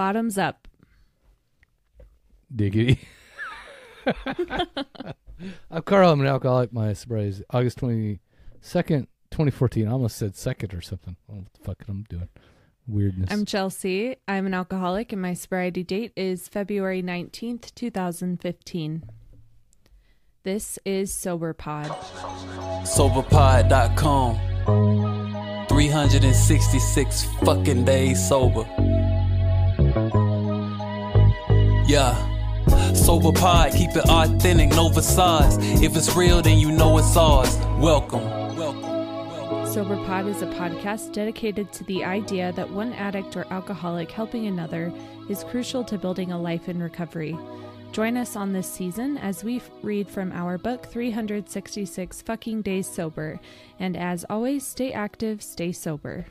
[0.00, 0.66] Bottoms up.
[2.56, 3.00] Diggity.
[5.70, 6.10] I'm Carl.
[6.10, 6.72] I'm an alcoholic.
[6.72, 8.18] My sobriety is August 22nd,
[9.30, 9.86] 2014.
[9.86, 11.18] I almost said second or something.
[11.28, 12.28] I don't know what the fuck am I'm doing.
[12.86, 13.30] Weirdness.
[13.30, 14.16] I'm Chelsea.
[14.26, 19.02] I'm an alcoholic, and my sobriety date is February 19th, 2015.
[20.44, 21.88] This is Sober Pod.
[22.86, 24.38] Soberpod.com.
[25.68, 28.64] 366 fucking days sober.
[31.86, 32.14] Yeah.
[32.94, 35.56] Sober Pod, keep it authentic, no facades.
[35.82, 37.56] If it's real, then you know it's ours.
[37.78, 38.24] Welcome.
[38.56, 39.66] Welcome.
[39.72, 44.46] Sober Pod is a podcast dedicated to the idea that one addict or alcoholic helping
[44.46, 44.92] another
[45.28, 47.36] is crucial to building a life in recovery.
[47.92, 52.88] Join us on this season as we f- read from our book 366 Fucking Days
[52.88, 53.40] Sober.
[53.80, 56.26] And as always, stay active, stay sober.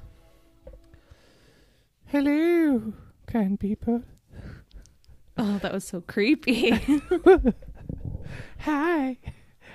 [2.08, 2.94] Hello,
[3.30, 4.02] kind people.
[5.38, 6.72] Oh, that was so creepy.
[8.60, 9.18] Hi.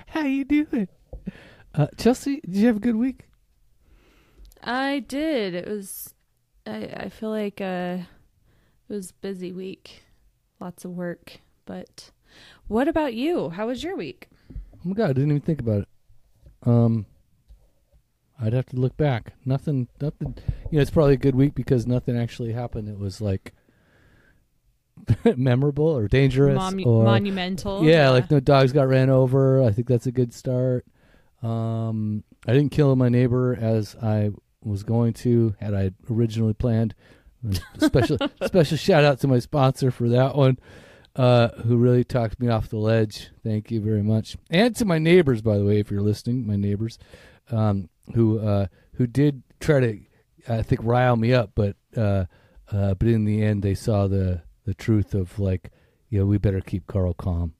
[0.07, 0.89] How you doing?
[1.73, 3.27] Uh, Chelsea, did you have a good week?
[4.61, 5.55] I did.
[5.55, 6.13] It was
[6.67, 7.99] I I feel like uh
[8.89, 10.03] it was a busy week.
[10.59, 11.39] Lots of work.
[11.65, 12.11] But
[12.67, 13.49] what about you?
[13.49, 14.27] How was your week?
[14.51, 15.87] Oh my god, I didn't even think about it.
[16.63, 17.05] Um,
[18.39, 19.33] I'd have to look back.
[19.45, 20.35] Nothing, nothing.
[20.69, 22.89] You know, it's probably a good week because nothing actually happened.
[22.89, 23.53] It was like
[25.37, 27.83] memorable or dangerous Monu- or monumental.
[27.83, 29.61] yeah, like no dogs got ran over.
[29.63, 30.85] I think that's a good start.
[31.41, 34.31] Um, I didn't kill my neighbor as I
[34.63, 36.95] was going to had I originally planned.
[37.77, 40.57] Special special shout out to my sponsor for that one,
[41.15, 43.29] uh, who really talked me off the ledge.
[43.43, 46.55] Thank you very much, and to my neighbors, by the way, if you're listening, my
[46.55, 46.97] neighbors,
[47.51, 49.99] um, who uh, who did try to,
[50.47, 52.25] I think, rile me up, but uh,
[52.71, 55.71] uh, but in the end, they saw the the truth of like,
[56.09, 57.53] you know, we better keep Carl calm.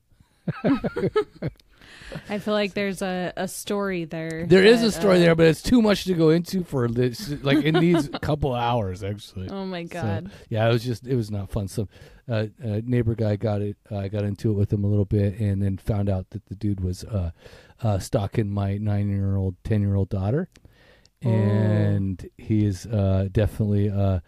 [2.30, 4.46] I feel like there's a, a story there.
[4.48, 6.88] There is that, a story uh, there, but it's too much to go into for
[6.88, 7.30] this.
[7.44, 9.50] Like needs a couple hours, actually.
[9.50, 10.32] Oh my So, god.
[10.50, 11.68] yeah, it was just it was not fun.
[11.68, 11.88] So,
[12.30, 13.78] uh, uh, neighbor guy got it.
[13.92, 16.56] I got into it with him a little bit, and then found out that the
[16.56, 17.04] dude was
[17.84, 18.00] uh,
[18.46, 20.50] my nine year old, ten year old daughter,
[21.24, 21.30] Oh.
[21.30, 24.20] and he is uh, definitely uh,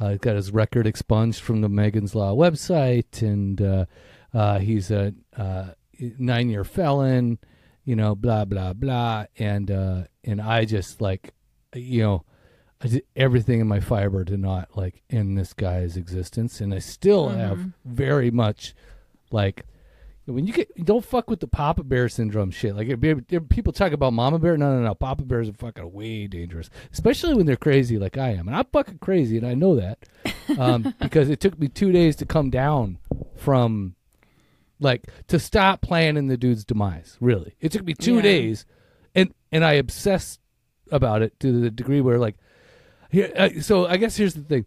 [0.00, 3.84] uh, got his record expunged from the Megan's Law website, and uh,
[4.32, 5.66] uh, he's a uh,
[6.18, 7.38] nine year felon.
[7.84, 11.32] You know, blah blah blah, and uh, and I just like,
[11.74, 12.24] you know.
[12.78, 16.78] I did everything in my fiber to not like end this guy's existence, and I
[16.78, 17.72] still have Mhm.
[17.86, 18.74] very much
[19.30, 19.64] like
[20.26, 22.74] when you get don't fuck with the Papa Bear syndrome shit.
[22.76, 24.94] Like it, people talk about Mama Bear, no, no, no.
[24.94, 28.64] Papa Bears are fucking way dangerous, especially when they're crazy like I am, and I'm
[28.72, 29.98] fucking crazy, and I know that
[30.58, 32.98] um, because it took me two days to come down
[33.36, 33.94] from
[34.80, 37.16] like to stop planning the dude's demise.
[37.20, 38.22] Really, it took me two Yeah.
[38.22, 38.66] days,
[39.14, 40.40] and and I obsessed
[40.90, 42.36] about it to the degree where like
[43.10, 43.32] here.
[43.36, 44.66] Uh, so I guess here's the thing.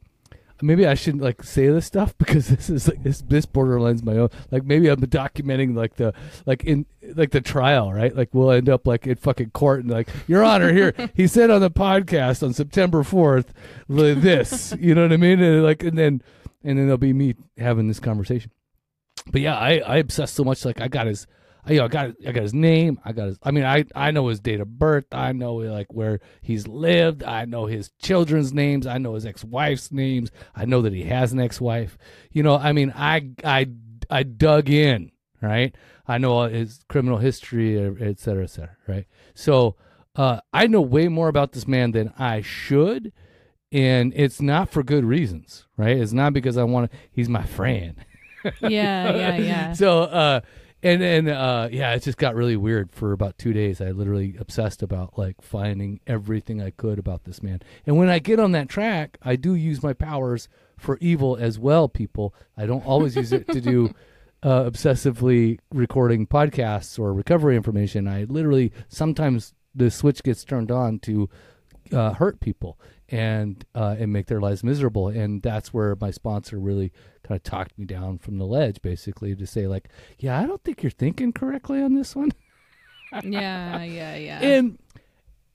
[0.61, 4.17] Maybe I shouldn't like say this stuff because this is like this this borderlines my
[4.17, 4.29] own.
[4.51, 6.13] Like maybe I'm documenting like the
[6.45, 8.15] like in like the trial, right?
[8.15, 11.49] Like we'll end up like in fucking court and like Your Honor, here he said
[11.49, 13.53] on the podcast on September fourth
[13.87, 14.73] this.
[14.79, 15.41] You know what I mean?
[15.41, 16.21] And like and then
[16.63, 18.51] and then there'll be me having this conversation.
[19.31, 20.65] But yeah, I I obsessed so much.
[20.65, 21.27] Like I got his,
[21.67, 22.99] you know, I got I got his name.
[23.03, 23.39] I got his.
[23.43, 25.05] I mean, I I know his date of birth.
[25.11, 27.23] I know like where he's lived.
[27.23, 28.87] I know his children's names.
[28.87, 30.31] I know his ex-wife's names.
[30.55, 31.97] I know that he has an ex-wife.
[32.31, 33.67] You know, I mean, I I
[34.09, 35.11] I dug in.
[35.41, 35.75] Right.
[36.07, 38.75] I know all his criminal history, et cetera, et cetera.
[38.87, 39.05] Right.
[39.35, 39.75] So
[40.15, 43.13] uh, I know way more about this man than I should.
[43.71, 45.95] And it's not for good reasons, right?
[45.97, 46.97] It's not because I want to.
[47.11, 47.95] He's my friend.
[48.61, 49.73] Yeah, yeah, yeah.
[49.73, 50.41] So, uh,
[50.81, 53.81] and then, uh, yeah, it just got really weird for about two days.
[53.81, 57.61] I literally obsessed about like finding everything I could about this man.
[57.85, 60.47] And when I get on that track, I do use my powers
[60.77, 62.33] for evil as well, people.
[62.55, 63.93] I don't always use it to do
[64.43, 68.07] uh, obsessively recording podcasts or recovery information.
[68.07, 71.29] I literally sometimes the switch gets turned on to
[71.91, 72.79] uh, hurt people
[73.11, 75.07] and uh, and make their lives miserable.
[75.07, 76.91] And that's where my sponsor really
[77.23, 80.63] kind of talked me down from the ledge, basically, to say like, yeah, I don't
[80.63, 82.31] think you're thinking correctly on this one.
[83.23, 84.39] yeah, yeah, yeah.
[84.41, 84.77] And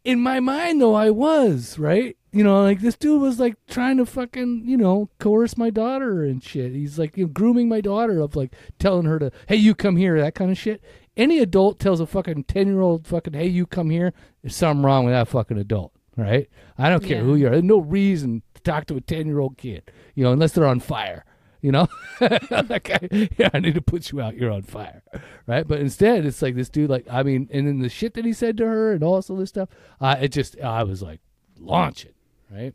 [0.04, 2.16] in my mind, though, I was right.
[2.30, 6.24] You know, like this dude was like trying to fucking, you know, coerce my daughter
[6.24, 6.72] and shit.
[6.72, 9.96] He's like you know, grooming my daughter of like telling her to, hey, you come
[9.96, 10.82] here, that kind of shit.
[11.16, 14.12] Any adult tells a fucking ten year old fucking, hey, you come here.
[14.42, 16.48] There's something wrong with that fucking adult, right?
[16.78, 17.22] I don't care Yeah.
[17.22, 17.50] who you are.
[17.50, 20.66] There's no reason to talk to a ten year old kid, you know, unless they're
[20.66, 21.24] on fire,
[21.60, 21.88] you know,
[22.20, 24.36] like I, yeah, I need to put you out.
[24.36, 25.02] You're on fire,
[25.46, 25.66] right?
[25.66, 28.32] But instead, it's like this dude, like I mean, and then the shit that he
[28.32, 29.68] said to her and all this other stuff.
[30.00, 31.20] Uh, it just, I was like,
[31.58, 32.14] launch it,
[32.50, 32.74] right?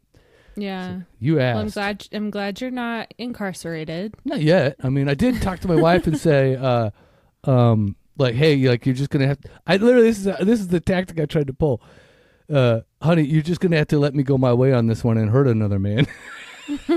[0.55, 1.01] Yeah.
[1.19, 1.55] You asked.
[1.55, 2.07] Well, I'm glad.
[2.11, 4.15] I'm glad you're not incarcerated.
[4.25, 4.75] Not yet.
[4.83, 6.89] I mean, I did talk to my wife and say, uh,
[7.45, 9.39] um, like, hey, like you're just gonna have.
[9.65, 11.81] I literally this is this is the tactic I tried to pull.
[12.49, 15.17] Uh, honey, you're just gonna have to let me go my way on this one
[15.17, 16.07] and hurt another man.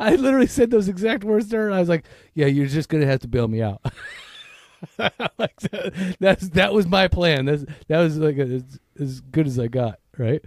[0.00, 1.66] I literally said those exact words to her.
[1.66, 2.04] And I was like,
[2.34, 3.80] yeah, you're just gonna have to bail me out.
[4.98, 7.44] like that, that's that was my plan.
[7.46, 10.00] That's that was like as, as good as I got.
[10.16, 10.42] Right.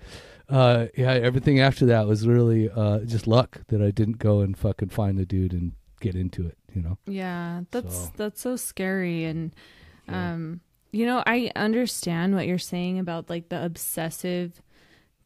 [0.50, 1.12] Uh, yeah.
[1.14, 5.18] Everything after that was really uh, just luck that I didn't go and fucking find
[5.18, 6.58] the dude and get into it.
[6.74, 6.98] You know.
[7.08, 9.54] Yeah, that's So- that's so scary and
[10.08, 10.34] Yeah.
[10.92, 14.62] You know, I understand what you're saying about like the obsessive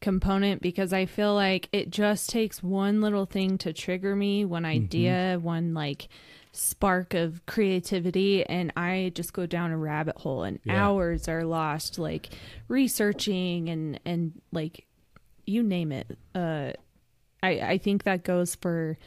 [0.02, 4.50] component because I feel like it just takes one little thing to trigger me, Mm-hmm.
[4.52, 6.08] one idea, one like
[6.52, 10.86] spark of creativity and I just go down a rabbit hole and Yeah.
[10.86, 12.30] hours are lost like
[12.70, 14.86] researching and and like
[15.46, 16.18] you name it.
[16.34, 16.72] Uh
[17.44, 18.98] I I think that goes for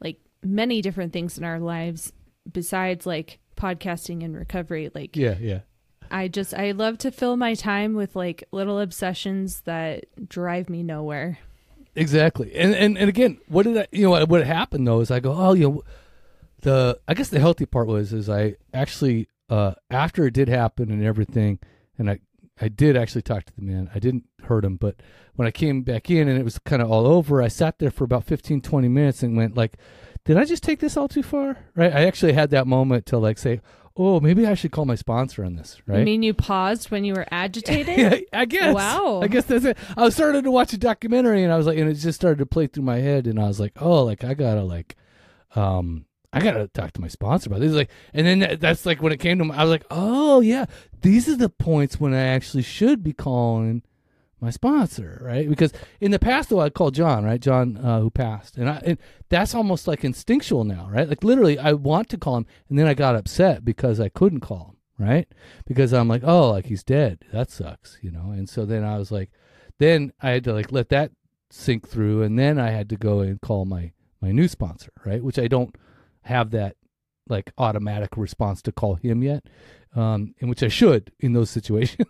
[0.00, 2.12] like many different things in our lives
[2.50, 5.36] besides like podcasting and recovery like Yeah.
[5.40, 5.60] Yeah.
[6.12, 10.82] I just i love to fill my time with like little obsessions that drive me
[10.82, 11.38] nowhere
[11.94, 12.54] Exactly.
[12.54, 13.86] And and and again, what did I?
[13.92, 14.46] You know what?
[14.46, 15.82] Happened though is I go, oh, you know,
[16.62, 20.90] the I guess the healthy part was is I actually uh after it did happen
[20.90, 21.58] and everything,
[21.98, 22.20] and I
[22.60, 23.90] I did actually talk to the man.
[23.94, 24.96] I didn't hurt him, but
[25.34, 27.90] when I came back in and it was kind of all over, I sat there
[27.90, 29.78] for about 15, 20 minutes and went like,
[30.24, 31.58] did I just take this all too far?
[31.74, 31.92] Right?
[31.92, 33.60] I actually had that moment to like say,
[33.96, 35.80] oh, maybe I should call my sponsor on this.
[35.86, 36.00] Right?
[36.00, 38.74] i mean you paused when you were agitated Yeah, I guess.
[38.74, 39.20] Wow.
[39.22, 39.78] I guess that's it.
[39.96, 42.38] I was starting to watch a documentary and I was like, and it just started
[42.38, 44.96] to play through my head, and I was like, oh, like I gotta like,
[45.54, 47.72] um, I gotta talk to my sponsor about this.
[47.72, 50.66] Like, and then that's like when it came to, me, I was like, oh yeah,
[51.02, 53.82] these are the points when I actually should be calling
[54.42, 55.48] my sponsor, right?
[55.48, 57.40] Because in the past, though, I called John, right?
[57.40, 58.98] John uh, who passed, and I and
[59.28, 61.08] that's almost like instinctual now, right?
[61.08, 64.40] Like literally, I want to call him, and then I got upset because I couldn't
[64.40, 65.28] call him, right?
[65.64, 67.24] Because I'm like, oh, like he's dead.
[67.32, 68.32] That sucks, you know.
[68.32, 69.30] And so then I was like,
[69.78, 71.12] then I had to like let that
[71.50, 75.22] sink through, and then I had to go and call my my new sponsor, right?
[75.22, 75.74] Which I don't
[76.22, 76.76] have that
[77.28, 79.44] like automatic response to call him yet,
[79.94, 82.08] um, in which I should in those situations.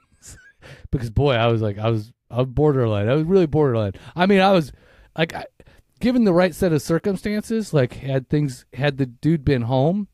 [0.90, 3.08] because boy, I was like, I was, I was borderline.
[3.08, 3.92] I was really borderline.
[4.16, 4.72] I mean, I was
[5.16, 5.44] like, I,
[6.00, 10.08] given the right set of circumstances, like had things, had the dude been home,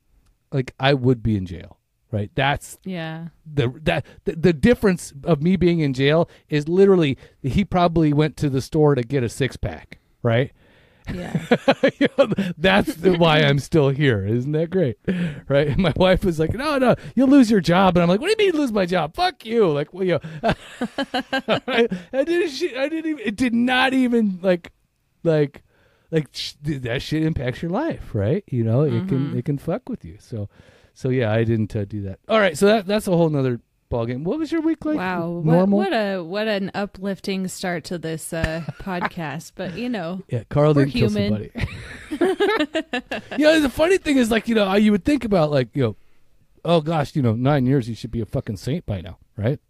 [0.53, 1.79] like I would be in jail.
[2.11, 2.31] Right.
[2.35, 7.67] That's yeah the that the, the difference of me being in jail is literally he
[7.67, 9.99] probably went to the store to get a six pack.
[10.23, 10.53] Right.
[11.15, 11.39] Yeah
[12.01, 14.27] You know, that's the, why I'm still here.
[14.27, 14.99] Isn't that great?
[15.49, 15.69] Right?
[15.69, 18.27] And my wife was like, "No, no, you'll lose your job." And I'm like, "What
[18.37, 19.15] do you mean lose my job?
[19.15, 20.21] Fuck you!" Like, well, you know,
[21.67, 22.51] I, I didn't.
[22.51, 23.23] sh- I didn't even.
[23.25, 24.73] It did not even like,
[25.25, 25.63] like,
[26.11, 28.45] like sh- that shit impacts your life, right?
[28.49, 30.17] You know, it can it can fuck with you.
[30.21, 30.49] So,
[30.95, 32.19] so yeah, I didn't uh, do that.
[32.29, 34.25] All right, so that that's a whole nother ballgame.
[34.25, 34.97] What was your week like?
[34.97, 40.23] wow what, what a what an uplifting start to this uh podcast but you know
[40.29, 41.51] Yeah, Carl We're didn't kill human.
[41.53, 41.69] somebody.
[43.39, 45.83] you know, the funny thing is, like, you know, you would think about, like, you
[45.83, 45.97] know,
[46.65, 49.61] oh gosh, you know, nine years, you should be a fucking saint by now, right?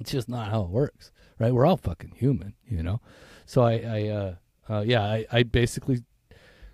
[0.00, 1.52] It's just not how it works, right?
[1.52, 3.00] We're all fucking human, you know.
[3.46, 4.34] So I, I, uh,
[4.68, 6.02] uh yeah, I, I basically,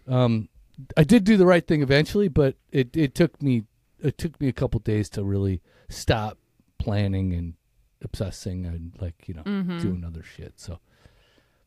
[0.08, 0.48] um,
[0.96, 3.64] I did do the right thing eventually, but it, it took me,
[4.00, 6.38] it took me a couple days to really stop
[6.82, 7.54] planning and
[8.02, 9.42] obsessing and like, you know,
[9.80, 10.54] doing other shit.
[10.56, 10.80] So.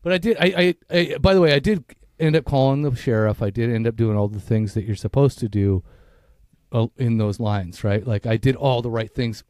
[0.01, 0.38] But I did.
[0.38, 1.17] I, I, I.
[1.17, 1.84] By the way, I did
[2.19, 3.41] end up calling the sheriff.
[3.41, 5.84] I did end up doing all the things that you're supposed to do,
[6.72, 8.05] uh, in those lines, right?
[8.05, 9.43] Like I did all the right things.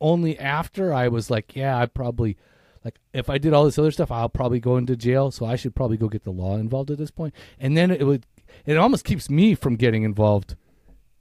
[0.00, 2.36] Only after I was like, yeah, I probably,
[2.84, 5.30] like, if I did all this other stuff, I'll probably go into jail.
[5.30, 7.34] So I should probably go get the law involved at this point.
[7.58, 8.26] And then it would.
[8.66, 10.56] It almost keeps me from getting involved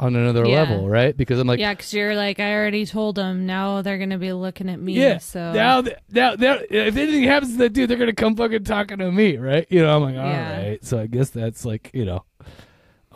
[0.02, 0.64] on another Yeah.
[0.64, 1.16] level, right?
[1.16, 4.34] Because I'm like, yeah because you're like i already told them now they're gonna be
[4.34, 5.20] looking at me Yeah.
[5.20, 8.98] so Now, th- now, if anything happens to that dude, they're gonna come fucking talking
[8.98, 9.66] to me, right?
[9.70, 10.72] You know, I'm like, all right.
[10.72, 10.76] Yeah.
[10.82, 12.26] So I guess that's like, you know,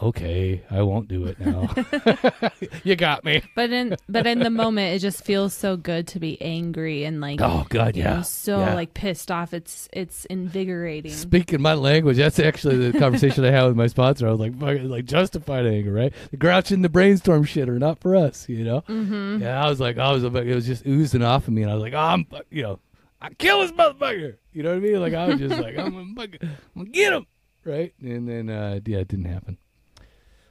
[0.02, 1.74] okay, I won't do it now.
[2.84, 3.42] you got me.
[3.56, 7.22] But in but in the moment, it just feels so good to be angry and
[7.22, 8.18] like Oh God, yeah.
[8.18, 8.74] know, so Yeah.
[8.76, 9.54] like pissed off.
[9.54, 11.12] It's it's invigorating.
[11.12, 14.28] Speaking my language, that's actually the conversation I had with my sponsor.
[14.28, 16.14] I was like, fucking, like justified anger, right?
[16.32, 18.82] The grouch and the brainstorm shit are not for us, you know.
[18.82, 19.42] Mm-hmm.
[19.42, 21.74] Yeah, I was like, I was, it was just oozing off of me, and I
[21.76, 22.80] was like, oh, I'm, you know,
[23.22, 24.38] I kill this motherfucker.
[24.54, 25.00] You know what I mean?
[25.02, 27.26] Like I was just like, I'm gonna, I'm gonna get him,
[27.64, 27.94] right?
[28.02, 29.58] And then, uh, yeah, it didn't happen.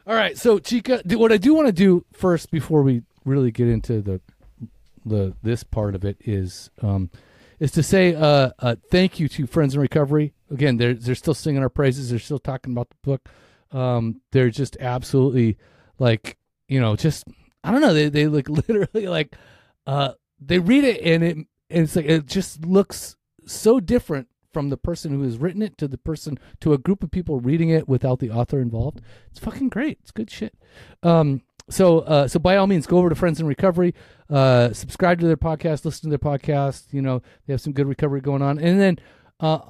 [0.06, 3.68] All right, so Chica, what I do want to do first before we really get
[3.68, 4.20] into the
[5.06, 7.10] the this part of it is um
[7.58, 10.34] is to say uh, uh thank you to Friends in Recovery.
[10.50, 12.10] Again, they're they're still singing our praises.
[12.10, 13.28] They're still talking about the book.
[13.72, 15.56] Um, they're just absolutely
[15.98, 16.36] like
[16.68, 17.24] you know just
[17.62, 17.94] I don't know.
[17.94, 19.34] They they like literally like
[19.86, 24.70] uh they read it and it and it's like it just looks so different from
[24.70, 27.68] the person who has written it to the person to a group of people reading
[27.68, 29.00] it without the author involved.
[29.30, 29.98] It's fucking great.
[30.00, 30.54] It's good shit.
[31.02, 33.94] Um, so uh, so by all means, go over to Friends in Recovery,
[34.30, 36.92] uh, subscribe to their podcast, listen to their podcast.
[36.92, 38.98] You know they have some good recovery going on, and then
[39.40, 39.60] uh,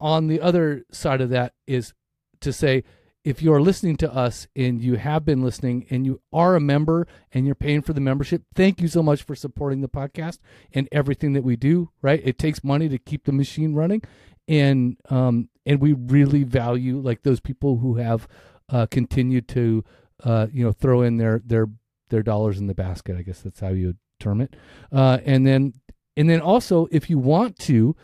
[0.00, 1.92] on the other side of that is
[2.40, 2.84] to say
[3.24, 6.60] if you are listening to us and you have been listening and you are a
[6.60, 10.38] member and you're paying for the membership, thank you so much for supporting the podcast
[10.72, 11.90] and everything that we do.
[12.02, 14.02] Right, it takes money to keep the machine running,
[14.46, 18.28] and um and we really value like those people who have
[18.68, 19.84] uh, continued to
[20.22, 21.68] uh, you know throw in their their
[22.10, 23.16] their dollars in the basket.
[23.16, 24.54] I guess that's how you would term it.
[24.92, 25.72] Uh, and then
[26.16, 27.96] and then also if you want to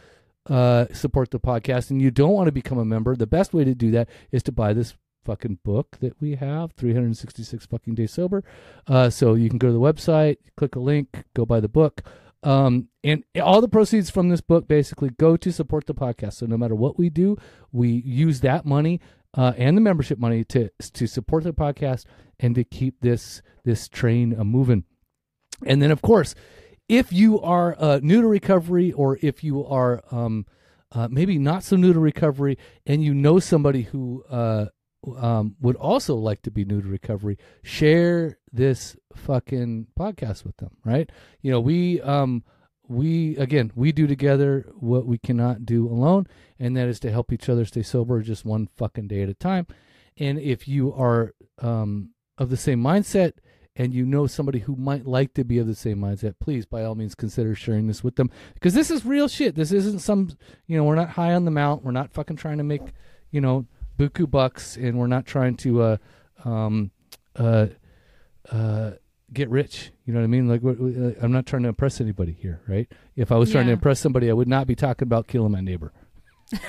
[0.48, 3.64] uh, support the podcast and you don't want to become a member, the best way
[3.64, 4.94] to do that is to buy this
[5.30, 8.42] fucking book that we have 366 fucking days sober.
[8.88, 12.02] Uh, so you can go to the website click a link go buy the book.
[12.42, 16.34] Um, and all the proceeds from this book basically go to support the podcast.
[16.34, 17.37] So no matter what we do
[17.70, 19.00] we use that money
[19.34, 22.06] uh, and the membership money to to support the podcast
[22.40, 24.82] and to keep this this train uh, moving.
[25.64, 26.34] And then of course
[26.88, 30.44] if you are uh, new to recovery or if you are um,
[30.90, 34.66] uh, maybe not so new to recovery and you know somebody who uh,
[35.16, 40.76] um, would also like to be new to recovery, share this fucking podcast with them,
[40.85, 41.11] right?
[41.42, 42.45] You know, we um
[42.88, 46.26] we again we do together what we cannot do alone,
[46.59, 49.35] and that is to help each other stay sober just one fucking day at a
[49.35, 49.66] time.
[50.19, 53.35] And if you are um of the same mindset
[53.76, 56.85] and you know somebody who might like to be of the same mindset, please by
[56.85, 59.54] all means consider sharing this with them because this is real shit.
[59.54, 60.30] This isn't some,
[60.66, 61.85] you know, we're not high on the mount.
[61.85, 62.83] We're not fucking trying to make,
[63.30, 63.66] you know,
[64.00, 65.97] buku bucks, and we're not trying to uh,
[66.45, 66.90] um,
[67.37, 67.66] uh,
[68.50, 68.92] uh,
[69.33, 69.92] get rich.
[70.07, 70.49] You know what I mean?
[70.49, 72.90] Like, what- what- I'm not trying to impress anybody here, right?
[73.16, 75.61] If I was trying to impress somebody, I would not be talking about killing my
[75.61, 75.92] neighbor.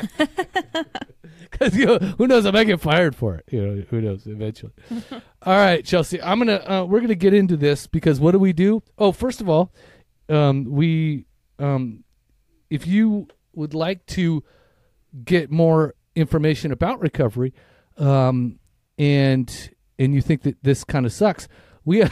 [1.50, 2.46] Because you know, who knows?
[2.46, 3.44] I might get fired for it.
[3.52, 4.26] You know, who knows?
[4.26, 4.72] Eventually.
[5.12, 6.22] all right, Chelsea.
[6.22, 6.64] I'm gonna.
[6.66, 8.82] Uh, we're gonna get into this because what do we do?
[8.98, 9.74] Oh, first of all,
[10.30, 11.26] um, we
[11.60, 12.04] um,
[12.70, 14.44] if you would like to
[15.26, 17.54] get more information about recovery,
[17.98, 18.60] um,
[18.98, 21.48] and and you think that this kind of sucks,
[21.86, 22.08] we we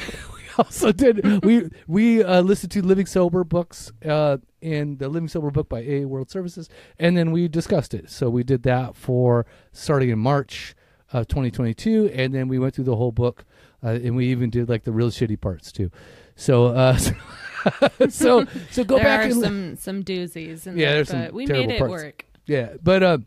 [0.57, 5.51] also did we we uh, listened to Living Sober books uh, and the Living Sober
[5.51, 8.09] book by AA World Services, and then we discussed it.
[8.09, 10.75] So we did that for starting in March
[11.11, 13.43] of 2022, and then we went through the whole book,
[13.83, 15.89] uh, and we even did like the real shitty parts too.
[16.35, 16.97] So uh,
[18.09, 21.21] so so go there back are and some some doozies, in Yeah, there, there's some
[21.25, 21.91] but we made it parts.
[21.91, 22.25] work.
[22.45, 23.17] yeah, but uh,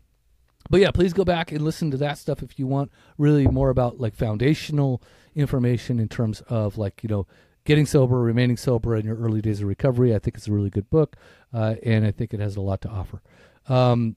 [0.69, 3.69] but yeah, please go back and listen to that stuff if you want really more
[3.69, 5.01] about like foundational
[5.35, 7.27] information in terms of like you know
[7.65, 10.13] getting sober, remaining sober in your early days of recovery.
[10.13, 11.15] I think it's a really good book,
[11.53, 13.21] uh, and I think it has a lot to offer.
[13.67, 14.15] Um,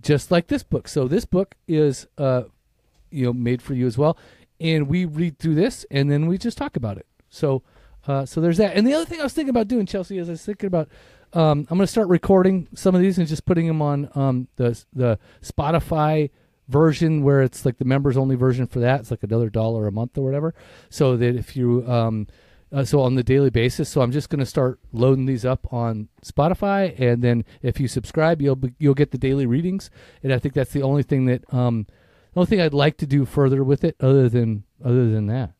[0.00, 0.88] just like this book.
[0.88, 2.44] So this book is uh,
[3.10, 4.16] you know made for you as well,
[4.60, 7.06] and we read through this and then we just talk about it.
[7.28, 7.62] So.
[8.06, 10.30] Uh, so there's that, and the other thing I was thinking about doing, Chelsea, is
[10.30, 10.88] I was thinking about
[11.32, 14.48] um, I'm going to start recording some of these and just putting them on um,
[14.56, 16.30] the the Spotify
[16.68, 19.00] version where it's like the members only version for that.
[19.00, 20.54] It's like another dollar a month or whatever.
[20.90, 22.26] So that if you um,
[22.72, 25.72] uh, so on the daily basis, so I'm just going to start loading these up
[25.72, 29.90] on Spotify, and then if you subscribe, you'll be, you'll get the daily readings.
[30.22, 31.86] And I think that's the only thing that um,
[32.34, 35.52] the only thing I'd like to do further with it, other than other than that.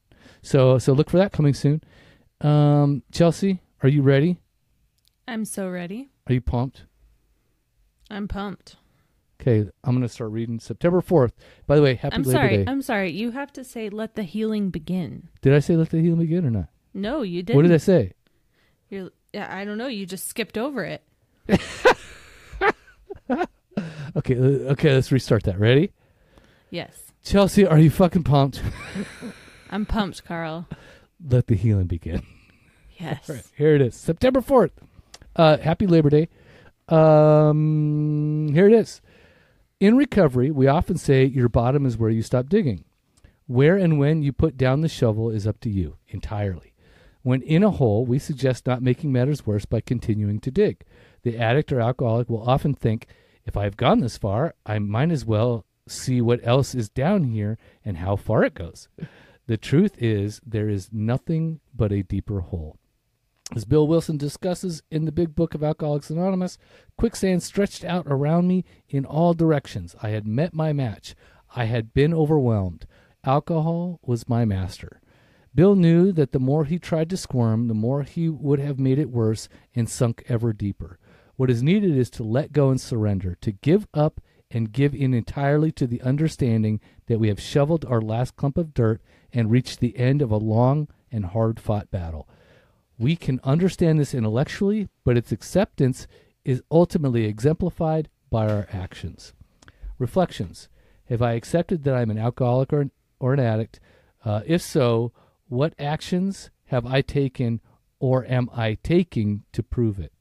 [0.42, 1.82] So so look for that coming soon.
[2.40, 4.38] Um, Chelsea, are you ready?
[5.28, 6.08] I'm so ready.
[6.26, 6.84] Are you pumped?
[8.10, 8.76] I'm pumped.
[9.40, 11.32] Okay, I'm gonna start reading September 4th.
[11.66, 12.56] By the way, happy I'm Labor sorry.
[12.56, 12.64] Day.
[12.66, 13.10] I'm sorry.
[13.12, 16.46] You have to say "Let the healing begin." did I say let the healing begin
[16.46, 16.68] or not?
[16.94, 17.56] No, you didn't.
[17.56, 18.14] What did I say?
[18.88, 19.86] You're, I don't know.
[19.86, 21.02] You just skipped over it.
[24.16, 25.60] Okay, okay, let's restart that.
[25.60, 25.92] Ready?
[26.70, 28.62] Yes, Chelsea, are you fucking pumped?
[29.70, 30.66] I'm pumped, Carl.
[31.24, 32.22] let the healing begin.
[32.98, 33.28] Yes.
[33.28, 33.94] Right, here it is.
[33.94, 34.70] September 4th.
[35.38, 36.28] Uh, happy Labor Day.
[36.88, 39.00] Um, here it is.
[39.78, 42.84] In recovery, we often say your bottom is where you stop digging.
[43.46, 46.74] Where and when you put down the shovel is up to you entirely.
[47.22, 50.82] When in a hole, we suggest not making matters worse by continuing to dig.
[51.22, 53.06] The addict or alcoholic will often think,
[53.46, 57.58] if I've gone this far, I might as well see what else is down here
[57.84, 58.88] and how far it goes.
[59.46, 62.76] The truth is, there is nothing but a deeper hole.
[63.56, 66.58] As Bill Wilson discusses in the Big Book of Alcoholics Anonymous,
[66.98, 69.96] quicksand stretched out around me in all directions.
[70.02, 71.14] I had met my match.
[71.56, 72.86] I had been overwhelmed.
[73.24, 75.00] Alcohol was my master.
[75.54, 78.98] Bill knew that the more he tried to squirm, the more he would have made
[78.98, 80.98] it worse and sunk ever deeper.
[81.36, 85.14] What is needed is to let go and surrender, to give up and give in
[85.14, 89.00] entirely to the understanding that we have shoveled our last clump of dirt
[89.32, 92.28] and reached the end of a long and hard fought battle.
[92.98, 96.06] We can understand this intellectually, but its acceptance
[96.44, 99.32] is ultimately exemplified by our actions.
[99.98, 100.68] Reflections
[101.08, 102.90] Have I accepted that I'm an alcoholic or an,
[103.20, 103.80] or an addict?
[104.24, 105.12] Uh, if so,
[105.48, 107.60] what actions have I taken
[108.00, 110.12] or am I taking to prove it?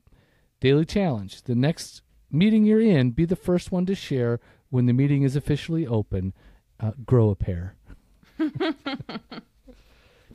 [0.60, 1.44] Daily challenge.
[1.44, 5.36] The next meeting you're in, be the first one to share when the meeting is
[5.36, 6.34] officially open.
[6.80, 7.76] Uh, grow a pair.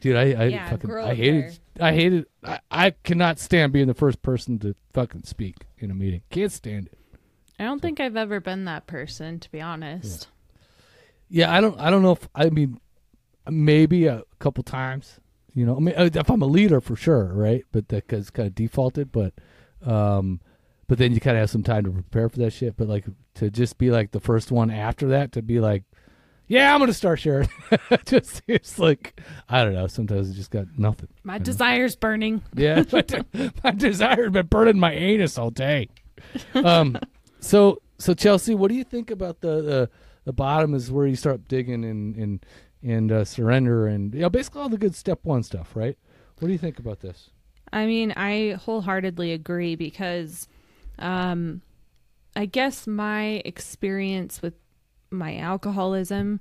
[0.00, 3.94] Dude, I, I Yeah, fucking I hated I hated I, I cannot stand being the
[3.94, 6.22] first person to fucking speak in a meeting.
[6.30, 6.98] Can't stand it.
[7.58, 10.28] I don't think I've ever been that person, to be honest.
[11.28, 12.78] Yeah, I don't I don't know if I mean
[13.50, 15.18] maybe a couple times.
[15.54, 17.64] You know, I mean if I'm a leader for sure, right?
[17.72, 19.34] But that that is kind of defaulted, but
[19.84, 20.40] um
[20.88, 23.06] but then you kind of have some time to prepare for that shit, but like
[23.34, 25.84] to just be like the first one after that to be like
[26.52, 27.48] yeah, I'm gonna start sharing.
[28.04, 29.18] just it's like
[29.48, 29.86] I don't know.
[29.86, 31.08] Sometimes it just got nothing.
[31.24, 32.42] My desire's burning.
[32.54, 35.88] Yeah, my, de- my desire has been burning my anus all day.
[36.52, 36.98] Um,
[37.40, 39.90] so so Chelsea, what do you think about the the,
[40.26, 42.46] the bottom is where you start digging and and
[42.82, 45.96] and uh, surrender and you know basically all the good step one stuff, right?
[46.38, 47.30] What do you think about this?
[47.72, 50.48] I mean, I wholeheartedly agree because
[50.98, 51.62] um,
[52.36, 54.52] I guess my experience with
[55.12, 56.40] my alcoholism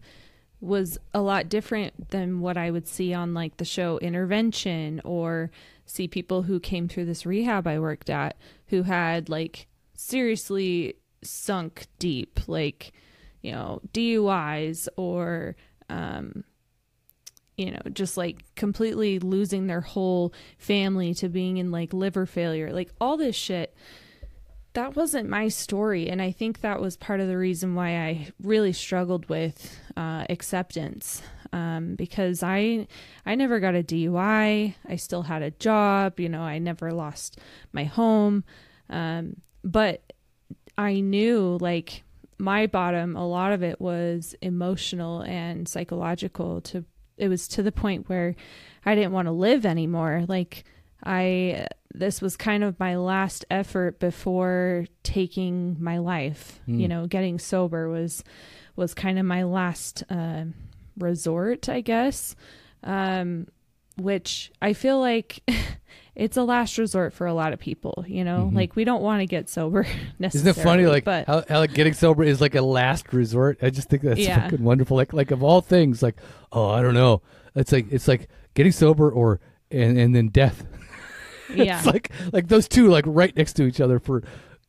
[0.60, 5.50] was a lot different than what I would see on like the show Intervention or
[5.86, 11.88] see people who came through this rehab I worked at who had like seriously sunk
[12.00, 12.92] deep, like,
[13.42, 15.55] you know, DUIs or,
[15.90, 16.44] um,
[17.57, 22.72] you know, just like completely losing their whole family to being in like liver failure,
[22.72, 23.75] like all this shit.
[24.74, 26.10] That wasn't my story.
[26.10, 30.25] And I think that was part of the reason why I really struggled with uh,
[30.29, 31.22] acceptance.
[31.53, 32.88] Um, because I,
[33.25, 34.75] I never got a DUI.
[34.88, 36.20] I still had a job.
[36.20, 37.40] You know, I never lost
[37.74, 38.46] my home.
[38.90, 40.14] Um, but
[40.77, 42.03] I knew like
[42.38, 46.86] my bottom, a lot of it was emotional and psychological to
[47.18, 48.36] it was to the point where
[48.84, 50.25] I didn't want to live anymore.
[50.27, 50.64] Like
[51.03, 56.59] I this was kind of my last effort before taking my life.
[56.68, 56.79] Mm.
[56.79, 58.24] You know, getting sober was
[58.75, 60.46] was kind of my last uh,
[60.98, 62.35] resort, I guess.
[62.83, 63.48] Um,
[63.98, 65.44] which I feel like
[66.16, 68.05] it's a last resort for a lot of people.
[68.07, 68.55] You know, Mhm.
[68.55, 69.85] like we don't want to get sober
[70.20, 73.59] Isn't it funny, like but how, how like getting sober is like a last resort?
[73.61, 74.42] I just think that's Yeah.
[74.44, 74.96] fucking wonderful.
[74.98, 76.16] Like like of all things, like
[76.53, 77.22] oh I don't know,
[77.53, 80.64] it's like it's like getting sober or and and then death.
[81.55, 84.24] yeah, it's like like those two like right next to each other for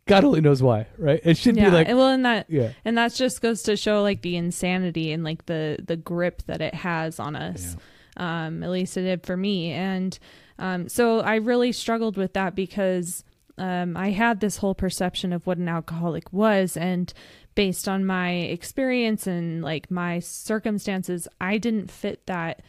[0.06, 1.20] God only knows why, right?
[1.22, 1.66] It should yeah.
[1.66, 2.72] be like and well, and that yeah.
[2.84, 6.60] and that just goes to show like the insanity and like the the grip that
[6.60, 7.76] it has on us
[8.16, 10.18] um at least it did for me and
[10.58, 13.24] um so i really struggled with that because
[13.58, 17.12] um i had this whole perception of what an alcoholic was and
[17.54, 22.62] based on my experience and like my circumstances i didn't fit that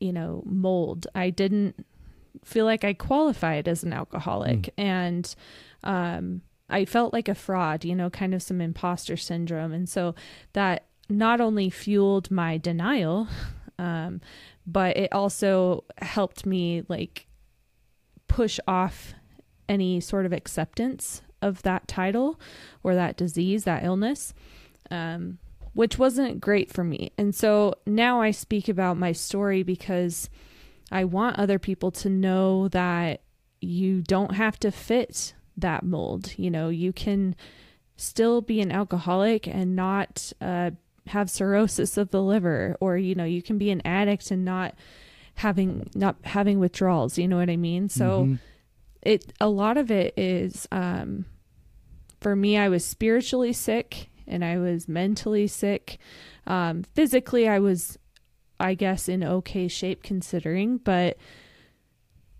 [0.00, 1.84] you know mold i didn't
[2.44, 5.34] feel like i qualified as an alcoholic and
[5.84, 9.72] um I felt like a fraud, you know, kind of some imposter syndrome.
[9.72, 10.14] And so
[10.52, 13.28] that not only fueled my denial,
[13.78, 14.20] um,
[14.66, 17.26] but it also helped me like
[18.26, 19.14] push off
[19.68, 22.38] any sort of acceptance of that title
[22.82, 24.34] or that disease, that illness,
[24.90, 25.38] um,
[25.72, 27.12] which wasn't great for me.
[27.16, 30.28] And so now I speak about my story because
[30.90, 33.20] I want other people to know that
[33.60, 36.32] you don't have to fit that mold.
[36.38, 37.34] You know, you can
[37.96, 40.70] still be an alcoholic and not uh,
[41.08, 44.74] have cirrhosis of the liver, or you know, you can be an addict and not
[45.34, 47.18] having not having withdrawals.
[47.18, 47.88] You know what I mean?
[47.88, 48.38] So Mhm.
[49.02, 51.24] it a lot of it is um,
[52.20, 52.56] for me.
[52.56, 55.98] I was spiritually sick and I was mentally sick.
[56.46, 57.98] Um, physically, I was,
[58.60, 61.16] I guess, in okay shape considering, but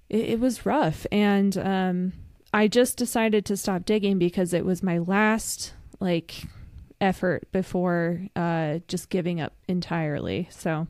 [0.09, 2.13] it, it was rough and um
[2.53, 6.45] i just decided to stop digging because it was my last like
[7.01, 10.87] effort before uh just giving up entirely so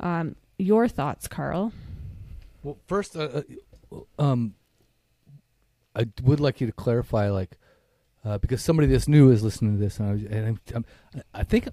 [0.00, 1.72] Um, your thoughts, Carl?
[2.62, 3.42] Well, first, uh,
[3.92, 4.54] uh, um,
[5.94, 7.56] I would like you to clarify, like,
[8.24, 10.84] uh, because somebody that's new is listening to this, and, I, and I'm, I'm,
[11.32, 11.68] I think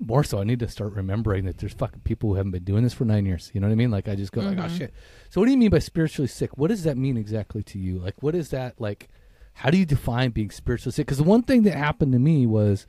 [0.00, 2.82] more so, I need to start remembering that there's fucking people who haven't been doing
[2.82, 3.50] this for nine years.
[3.54, 3.90] You know what I mean?
[3.90, 4.78] Like, I just go like, oh Mhm.
[4.78, 4.94] shit.
[5.28, 6.56] So, what do you mean by spiritually sick?
[6.56, 7.98] What does that mean exactly to you?
[7.98, 9.08] Like, what is that like?
[9.52, 11.06] How do you define being spiritually sick?
[11.06, 12.86] Because the one thing that happened to me was,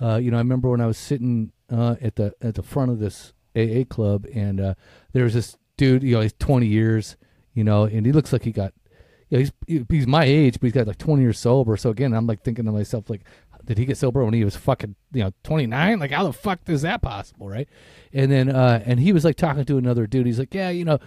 [0.00, 2.90] uh, you know, I remember when I was sitting uh, at the at the front
[2.90, 4.74] of this AA club, and uh,
[5.12, 6.02] there was this dude.
[6.02, 7.16] You know, he's 20 years.
[7.54, 8.72] You know, and he looks like he got.
[9.28, 11.76] You know, he's he's my age, but he's got like 20 years sober.
[11.76, 13.22] So again, I'm like thinking to myself, like,
[13.70, 16.00] did he get sober when he was fucking you know 29?
[16.00, 17.68] Like, how the fuck is that possible, right?
[18.12, 20.26] And then uh, and he was like talking to another dude.
[20.26, 20.98] He's like, yeah, you know,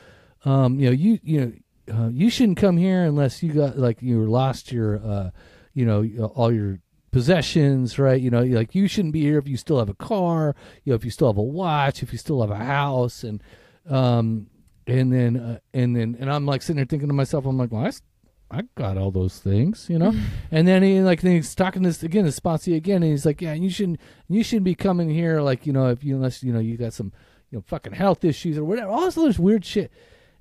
[0.46, 1.54] um, you know, you you know.
[1.94, 5.32] Uh, you shouldn't come here unless you got like you lost your uh
[5.74, 6.02] you know
[6.34, 6.80] all your
[7.12, 10.56] possessions right you know like you shouldn't be here if you still have a car
[10.86, 13.44] you know if you still have a watch if you still have a house and
[13.90, 14.48] um
[14.88, 17.70] and then uh, and then and i'm like sitting there thinking to myself i'm like
[17.70, 18.02] well I, s-
[18.52, 20.14] I got all those things you know
[20.52, 23.42] and then he like then he's talking this again the sponsee again and he's like
[23.42, 26.54] yeah you shouldn't you shouldn't be coming here like you know if you unless you
[26.54, 27.12] know you got some
[27.50, 29.92] you know fucking health issues or whatever all this other weird shit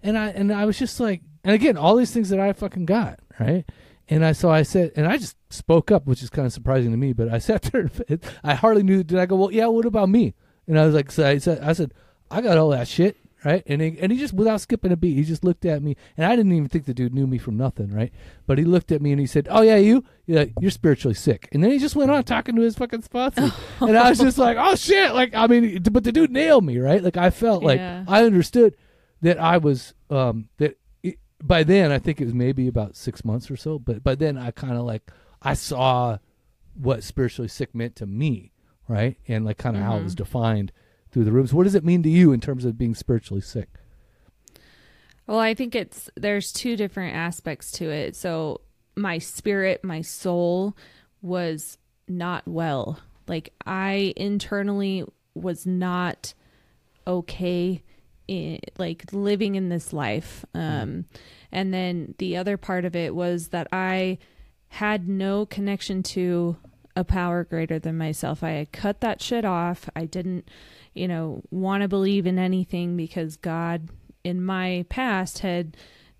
[0.02, 2.86] and I and I was just like, and again, all these things that I fucking
[2.86, 3.64] got, right?
[4.08, 6.90] And I so I said, and I just spoke up, which is kind of surprising
[6.90, 7.12] to me.
[7.12, 9.04] But I sat there, and I hardly knew.
[9.04, 9.36] Did I go?
[9.36, 9.66] Well, yeah.
[9.66, 10.34] What about me?
[10.66, 11.92] And I was like, so I said, I said,
[12.30, 13.62] I got all that shit, right?
[13.66, 16.24] And he, and he just without skipping a beat, he just looked at me, and
[16.26, 18.12] I didn't even think the dude knew me from nothing, right?
[18.46, 21.48] But he looked at me and he said, "Oh yeah, you, yeah, you're spiritually sick."
[21.52, 23.50] And then he just went on talking to his fucking sponsor,
[23.81, 26.78] and I was just like, "Oh shit!" Like I mean, but the dude nailed me,
[26.78, 27.02] right?
[27.02, 28.05] Like I felt like Yeah.
[28.09, 28.76] I understood
[29.22, 33.24] that I was um that it, by then I think it was maybe about six
[33.24, 36.18] months or so, but by then I kind of like I saw
[36.74, 38.52] what spiritually sick meant to me,
[38.88, 40.72] right, and like kind of how it was defined
[41.12, 41.55] through the rooms.
[41.55, 43.68] What does it mean to you in terms of being spiritually sick?
[45.27, 48.16] Well, I think it's there's two different aspects to it.
[48.16, 48.62] So
[48.96, 50.77] my spirit, my soul
[51.20, 52.98] was not well.
[53.29, 56.35] Like I internally was not
[57.07, 57.83] okay
[58.29, 60.44] in like living in this life.
[60.55, 61.05] Um
[61.53, 64.18] and then the other part of it was that I
[64.68, 66.57] had no connection to
[66.96, 68.42] a power greater than myself.
[68.42, 69.88] I had cut that shit off.
[69.96, 70.48] I didn't,
[70.94, 73.88] you know, want to believe in anything because God
[74.24, 75.76] in my past had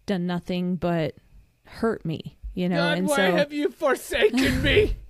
[0.07, 1.15] done nothing but
[1.67, 2.89] hurt me, you know.
[2.89, 4.97] and why so have you forsaken me?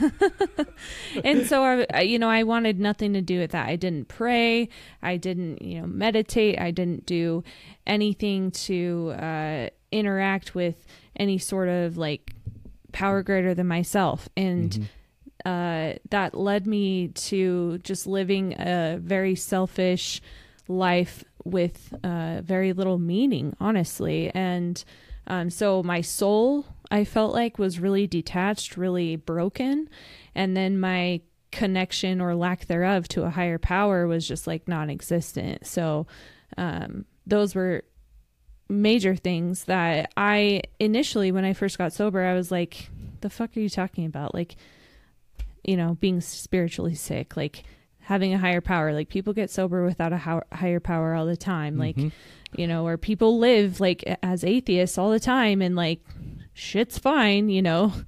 [1.24, 3.68] and so I, I- you know, I wanted nothing to do with that.
[3.68, 4.68] I didn't pray.
[5.02, 6.58] I didn't, you know, meditate.
[6.58, 7.44] I didn't do
[7.86, 10.84] anything to uh, interact with
[11.16, 12.32] any sort of like
[12.92, 14.28] power greater than myself.
[14.36, 14.88] And
[15.44, 20.20] uh, that led me to just living a very selfish
[20.68, 24.30] life with uh, very little meaning, honestly.
[24.34, 24.82] And
[25.26, 29.88] um, so my soul, I felt like, was really detached, really broken.
[30.34, 34.90] And then my connection or lack thereof to a higher power was just like non
[34.90, 35.66] existent.
[35.66, 36.06] So
[36.56, 37.84] um, those were
[38.68, 42.88] major things that I initially, when I first got sober, I was like,
[43.20, 44.34] the fuck are you talking about?
[44.34, 44.56] Like,
[45.64, 47.64] you know, being spiritually sick, like
[48.00, 48.92] having a higher power.
[48.92, 51.78] Like people get sober without a ho- higher power all the time.
[51.78, 51.96] Like,
[52.56, 56.00] you know, or people live like as atheists all the time and like
[56.52, 57.92] shit's fine, you know.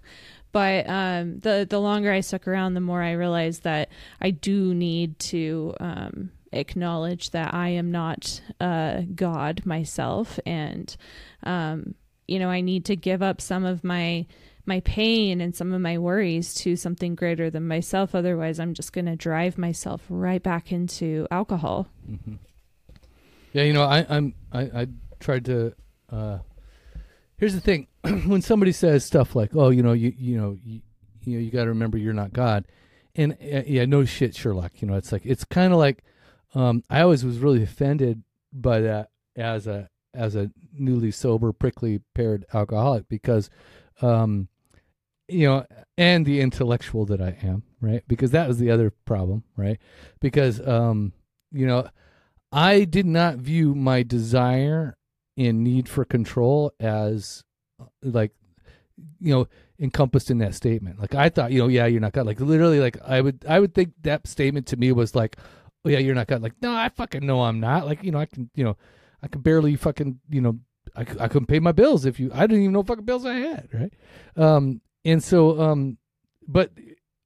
[0.53, 3.88] But um, the the longer I stuck around, the more I realized that
[4.21, 10.97] I do need to um, acknowledge that I am not uh, God myself, and
[11.43, 11.97] um,
[12.29, 14.27] you know I need to give up some of my
[14.66, 18.14] my pain and some of my worries to something greater than myself.
[18.14, 21.88] Otherwise, I'm just going to drive myself right back into alcohol.
[23.53, 24.87] Yeah, you know, I, I'm I, I
[25.20, 25.74] tried to.
[26.11, 26.38] Uh,
[27.37, 27.88] here's the thing:
[28.27, 30.81] when somebody says stuff like, "Oh, you know, you you know, you,
[31.22, 32.66] you know, you got to remember you're not God,"
[33.14, 34.81] and uh, yeah, no shit, Sherlock.
[34.81, 36.03] You know, it's like it's kind of like
[36.55, 38.22] um, I always was really offended
[38.53, 43.50] by that as a as a newly sober, prickly paired alcoholic because,
[44.00, 44.48] um,
[45.29, 48.03] you know, and the intellectual that I am, right?
[48.07, 49.79] Because that was the other problem, right?
[50.21, 51.13] Because um,
[51.53, 51.89] you know.
[52.57, 54.97] I did not view my desire
[55.37, 57.43] and need for control as
[57.81, 58.31] uh, like
[59.19, 59.49] you know
[59.81, 61.01] encompassed in that statement.
[61.01, 62.27] Like I thought, you know, yeah, you're not God.
[62.27, 65.37] Like literally, like I would, I would think that statement to me was like,
[65.85, 66.43] oh yeah, you're not God.
[66.43, 67.87] Like no, I fucking know I'm not.
[67.87, 68.77] Like you know, I can, you know,
[69.21, 70.59] I can barely fucking, you know,
[70.95, 72.31] I, I couldn't pay my bills if you.
[72.33, 73.93] I didn't even know fucking bills I had, right?
[74.37, 75.99] Um, and so, um,
[76.47, 76.71] but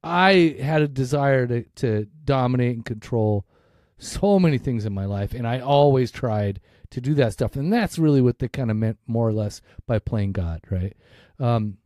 [0.02, 3.46] I had a desire to to dominate and control
[3.98, 6.60] so many things in my life, and I always tried
[6.90, 9.60] to do that stuff, and that's really what they kind of meant more or less
[9.86, 10.96] by playing God, right?
[11.38, 11.78] Um,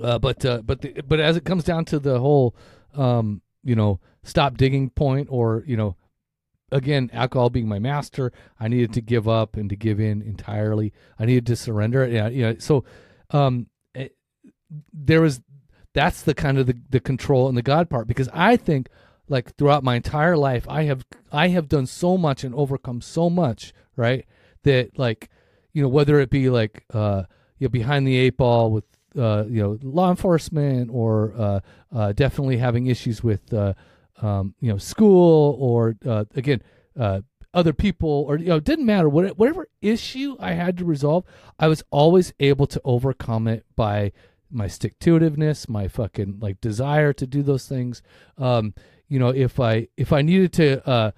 [0.00, 2.54] uh, but uh, but the, but as it comes down to the whole,
[2.94, 5.96] um, you know, stop digging point, or you know,
[6.70, 10.92] again, alcohol being my master, I needed to give up and to give in entirely.
[11.18, 12.06] I needed to surrender.
[12.06, 12.84] Yeah, you know, so
[13.30, 13.68] um,
[14.92, 15.40] there was
[15.94, 18.88] that's the kind of the, the control and the God part because I think
[19.28, 23.28] like throughout my entire life I have I have done so much and overcome so
[23.28, 24.26] much, right?
[24.62, 25.30] That like,
[25.72, 27.24] you know, whether it be like uh
[27.58, 28.84] you know, behind the eight ball with
[29.16, 31.60] uh, you know law enforcement or uh,
[31.94, 33.74] uh, definitely having issues with uh,
[34.22, 36.62] um, you know school or uh, again
[36.98, 37.20] uh,
[37.54, 41.24] other people or you know it didn't matter what, whatever issue I had to resolve
[41.58, 44.12] I was always able to overcome it by
[44.50, 48.02] my stick to itiveness my fucking like desire to do those things
[48.38, 48.74] um,
[49.08, 51.10] you know if I if I needed to uh,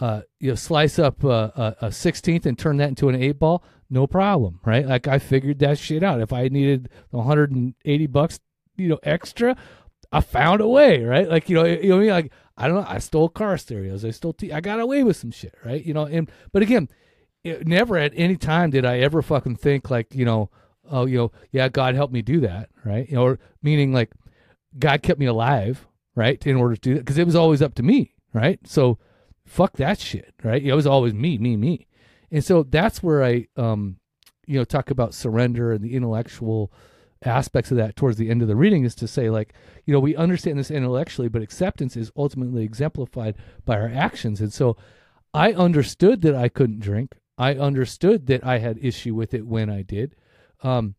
[0.00, 3.64] uh, you know slice up uh, a, 16th and turn that into an eight ball
[3.90, 4.86] no problem, right?
[4.86, 6.20] Like I figured that shit out.
[6.20, 8.40] If I needed 180 bucks,
[8.76, 9.56] you know, extra,
[10.12, 11.28] I found a way, right?
[11.28, 12.10] Like you know, you know, I mean?
[12.10, 15.16] like I don't know, I stole car stereos, I stole, t- I got away with
[15.16, 15.84] some shit, right?
[15.84, 16.88] You know, and but again,
[17.44, 20.50] it, never at any time did I ever fucking think like you know,
[20.90, 23.08] oh, you know, yeah, God helped me do that, right?
[23.08, 24.10] You know, or meaning like
[24.78, 27.74] God kept me alive, right, in order to do that because it was always up
[27.74, 28.58] to me, right?
[28.66, 28.98] So
[29.46, 30.62] fuck that shit, right?
[30.62, 31.86] It was always me, me, me.
[32.30, 33.96] And so that's where I, um,
[34.46, 36.72] you know, talk about surrender and the intellectual
[37.24, 40.00] aspects of that towards the end of the reading is to say, like, you know,
[40.00, 44.40] we understand this intellectually, but acceptance is ultimately exemplified by our actions.
[44.40, 44.76] And so
[45.34, 47.16] I understood that I couldn't drink.
[47.36, 50.14] I understood that I had issue with it when I did.
[50.62, 50.94] Um,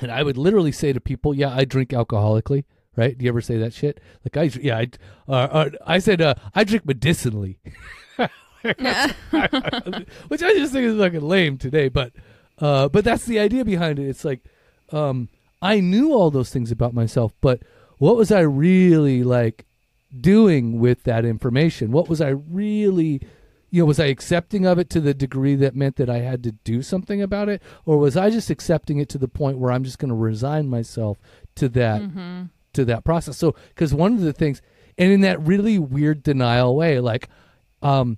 [0.00, 2.64] and I would literally say to people, yeah, I drink alcoholically.
[2.96, 3.18] Right?
[3.18, 4.00] Do you ever say that shit?
[4.24, 4.88] Like I, yeah, I,
[5.28, 7.58] uh, uh, I said, uh, I drink medicinally.
[8.64, 11.88] which I just think is fucking lame today.
[11.88, 12.12] But
[12.58, 14.08] uh, but that's the idea behind it.
[14.08, 14.44] It's like
[14.90, 15.28] um,
[15.60, 17.60] I knew all those things about myself, but
[17.98, 19.66] what was I really like
[20.18, 21.90] doing with that information?
[21.90, 23.20] What was I really
[23.74, 26.44] you know, was I accepting of it to the degree that meant that I had
[26.44, 29.72] to do something about it, or was I just accepting it to the point where
[29.72, 31.18] I'm just going to resign myself
[31.56, 32.44] to that mm-hmm.
[32.74, 33.36] to that process?
[33.36, 34.62] So, because one of the things,
[34.96, 37.28] and in that really weird denial way, like,
[37.82, 38.16] um,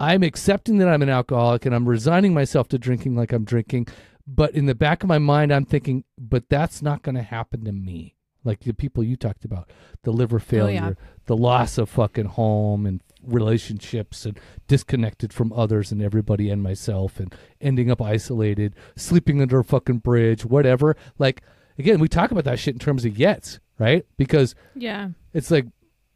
[0.00, 3.86] I'm accepting that I'm an alcoholic and I'm resigning myself to drinking like I'm drinking.
[4.26, 7.64] But in the back of my mind, I'm thinking, but that's not going to happen
[7.66, 8.15] to me.
[8.46, 9.70] Like the people you talked about,
[10.02, 10.94] the liver failure, oh, yeah.
[11.26, 17.18] the loss of fucking home and relationships and disconnected from others and everybody and myself
[17.18, 20.96] and ending up isolated, sleeping under a fucking bridge, whatever.
[21.18, 21.42] Like,
[21.78, 24.06] again, we talk about that shit in terms of yets, right?
[24.16, 25.66] Because yeah, it's like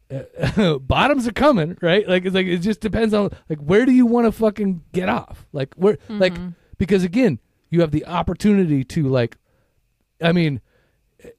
[0.81, 2.07] bottoms are coming, right?
[2.07, 5.09] Like it's like it just depends on like where do you want to fucking get
[5.09, 5.45] off?
[5.51, 6.19] Like where mm-hmm.
[6.19, 6.33] like
[6.77, 7.39] because again,
[7.69, 9.37] you have the opportunity to like
[10.21, 10.61] I mean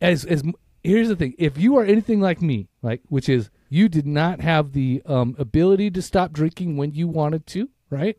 [0.01, 0.43] as as
[0.83, 4.41] here's the thing, if you are anything like me, like which is you did not
[4.41, 8.19] have the um, ability to stop drinking when you wanted to, right?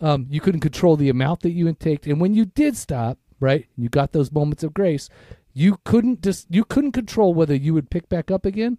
[0.00, 3.66] Um, you couldn't control the amount that you intaked, and when you did stop, right,
[3.76, 5.08] you got those moments of grace.
[5.54, 8.78] You couldn't just you couldn't control whether you would pick back up again,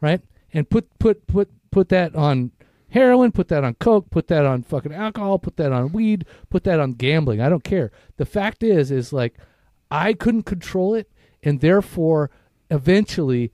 [0.00, 0.20] right?
[0.52, 2.52] and put put put put that on
[2.90, 6.64] heroin, put that on coke, put that on fucking alcohol, put that on weed, put
[6.64, 7.40] that on gambling.
[7.40, 7.90] I don't care.
[8.16, 9.38] The fact is is like
[9.90, 11.10] I couldn't control it
[11.42, 12.30] and therefore
[12.72, 13.52] eventually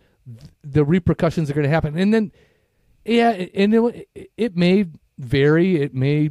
[0.62, 1.98] the repercussions are going to happen.
[1.98, 2.32] And then
[3.04, 4.86] yeah, and it, it may
[5.18, 6.30] vary, it may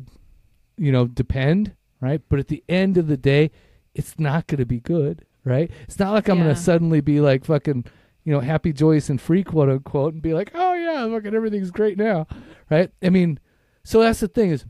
[0.78, 2.22] you know depend, right?
[2.30, 3.52] But at the end of the day,
[3.94, 5.72] it's not going to be good, right?
[5.84, 6.46] It's not like I'm yeah.
[6.46, 7.86] going to suddenly be like fucking
[8.28, 11.34] you know, happy, joyous, and free, quote unquote, and be like, oh yeah, look at
[11.34, 12.28] everything's great now,
[12.70, 12.92] right?
[13.02, 13.40] I mean,
[13.86, 14.66] so that's the thing is,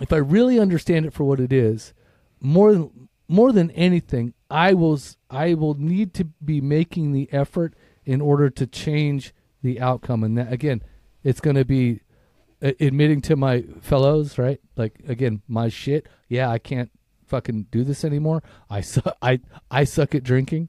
[0.00, 1.94] if I really understand it for what it is,
[2.40, 4.98] more than more than anything, I will
[5.30, 10.38] I will need to be making the effort in order to change the outcome, and
[10.38, 10.82] that again,
[11.24, 12.00] it's going to be
[12.60, 14.60] admitting to my fellows, right?
[14.76, 16.06] Like again, my shit.
[16.28, 16.90] Yeah, I can't
[17.26, 18.42] fucking do this anymore.
[18.70, 20.68] I su- I I suck at drinking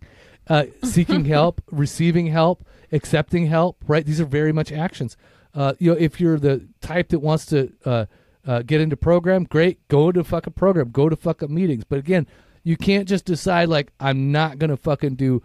[0.50, 3.84] uh, seeking help, receiving help, accepting help.
[3.88, 5.18] Right, these are very much actions.
[5.54, 8.06] Uh, you know, if you're the type that wants to uh,
[8.46, 11.84] uh, get into program, great, go to fucking program, go to fucking meetings.
[11.84, 12.28] But again,
[12.64, 15.42] you can't just decide like I'm not gonna fucking do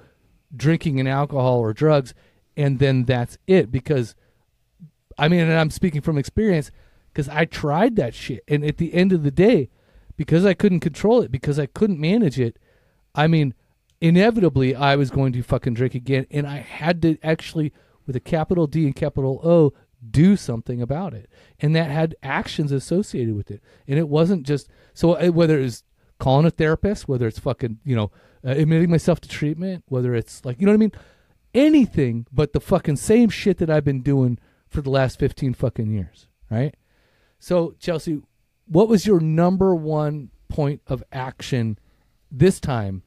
[0.55, 2.15] drinking and alcohol or drugs,
[2.57, 3.71] and then that's it.
[3.71, 4.15] Because
[5.19, 6.71] I mean, and I'm speaking from experience
[7.13, 9.71] because I tried that shit, and at the end of the day,
[10.17, 12.59] because I couldn't control it, because I couldn't manage it,
[13.15, 13.55] I mean,
[14.01, 17.73] inevitably I was going to fucking drink again, and I had to actually,
[18.07, 19.73] with a capital D and capital O,
[20.11, 23.63] do something about it, and that had actions associated with it.
[23.87, 25.85] And it wasn't just so uh, whether it's
[26.23, 28.13] calling a therapist, whether it's fucking you know
[28.47, 30.93] uh, admitting myself to treatment, whether it's like you know what I mean,
[31.53, 35.91] anything but the fucking same shit that I've been doing for the last fifteen fucking
[35.91, 36.77] years, right?
[37.41, 38.23] So Chelsea,
[38.67, 41.77] what was your number one point of action
[42.31, 43.03] this time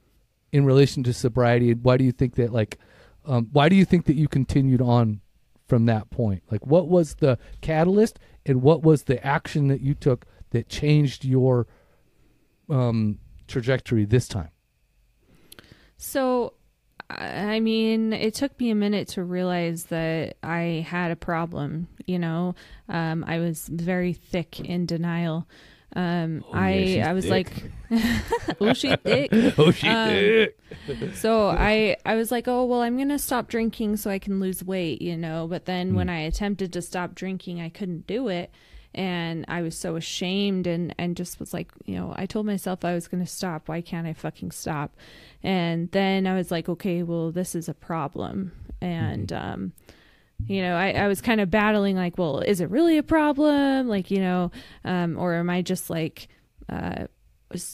[0.51, 1.71] in relation to sobriety?
[1.71, 2.79] And why do you think that like,
[3.25, 5.21] um, why do you think that you continued on
[5.69, 6.43] from that point?
[6.51, 11.23] Like, what was the catalyst, and what was the action that you took that changed
[11.23, 11.65] your
[12.69, 14.49] um, trajectory this time?
[15.97, 16.53] So,
[17.09, 21.87] I mean, it took me a minute to realize that I had a problem.
[22.05, 22.55] You know,
[22.89, 25.47] um, I was very thick in denial.
[25.95, 27.51] Um, Oh, yeah, she's I I was thick.
[27.89, 29.29] like, oh, she thick.
[29.57, 30.59] oh shit!
[30.89, 34.41] Um, so I I was like, oh well, I'm gonna stop drinking so I can
[34.41, 35.47] lose weight, you know.
[35.47, 38.51] But then when I attempted to stop drinking, I couldn't do it,
[38.95, 42.83] and I was so ashamed and and just was like, you know, I told myself
[42.83, 43.67] I was gonna stop.
[43.67, 44.95] Why can't I fucking stop?
[45.43, 49.73] And then I was like, okay, well, this is a problem, and um,
[50.47, 53.87] you know, I, I was kind of battling like, well, is it really a problem?
[53.87, 54.51] Like, you know,
[54.83, 56.27] um, or am I just like,
[56.69, 57.05] uh,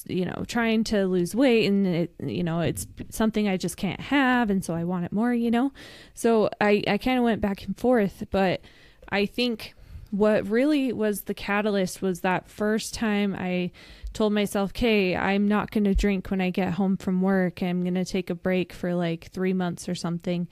[0.08, 4.00] you know, trying to lose weight and it, you know, it's something I just can't
[4.00, 4.50] have.
[4.50, 5.72] And so I want it more, you know?
[6.14, 8.62] So I, I kind of went back and forth, but
[9.10, 9.74] I think
[10.12, 13.72] what really was the catalyst was that first time I
[14.14, 17.64] told myself, okay, I'm not going to drink when I get home from work.
[17.64, 20.48] I'm going to take a break for like three months or something.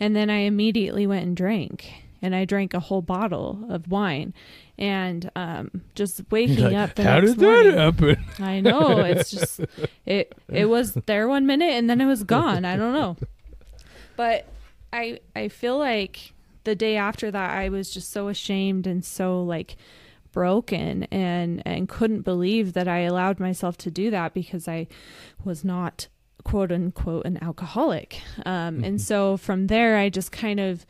[0.00, 1.92] And then I immediately went and drank.
[2.20, 4.34] And I drank a whole bottle of wine.
[4.78, 7.76] And um, just waking up the How next did that morning.
[7.76, 8.24] happen?
[8.40, 8.98] I know.
[9.00, 9.60] It's just
[10.04, 12.64] it it was there one minute and then it was gone.
[12.64, 13.16] I don't know.
[14.16, 14.48] But
[14.92, 16.33] I I feel like
[16.64, 19.76] the day after that I was just so ashamed and so like
[20.32, 24.88] broken and and couldn't believe that I allowed myself to do that because I
[25.44, 26.08] was not
[26.42, 28.20] quote unquote an alcoholic.
[28.44, 30.84] Um and so from there I just kind of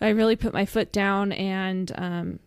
[0.00, 2.38] I really put my foot down and um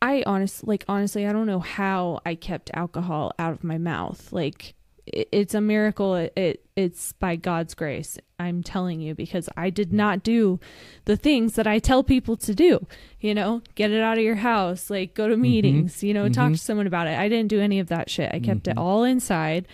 [0.00, 4.32] I honest like honestly I don't know how I kept alcohol out of my mouth.
[4.32, 4.74] Like
[5.12, 6.14] it's a miracle.
[6.14, 8.18] It, it it's by God's grace.
[8.38, 10.60] I'm telling you because I did not do
[11.06, 12.86] the things that I tell people to do.
[13.20, 16.50] You know, get it out of your house, like go to meetings, you know, talk
[16.52, 16.54] Mhm.
[16.54, 17.18] to someone about it.
[17.18, 18.30] I didn't do any of that shit.
[18.32, 18.80] I kept it Mhm.
[18.80, 19.66] all inside.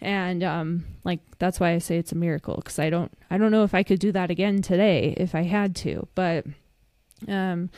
[0.00, 3.50] And um like that's why I say it's a miracle cuz I don't I don't
[3.50, 6.44] know if I could do that again today if I had to, but
[7.26, 7.70] um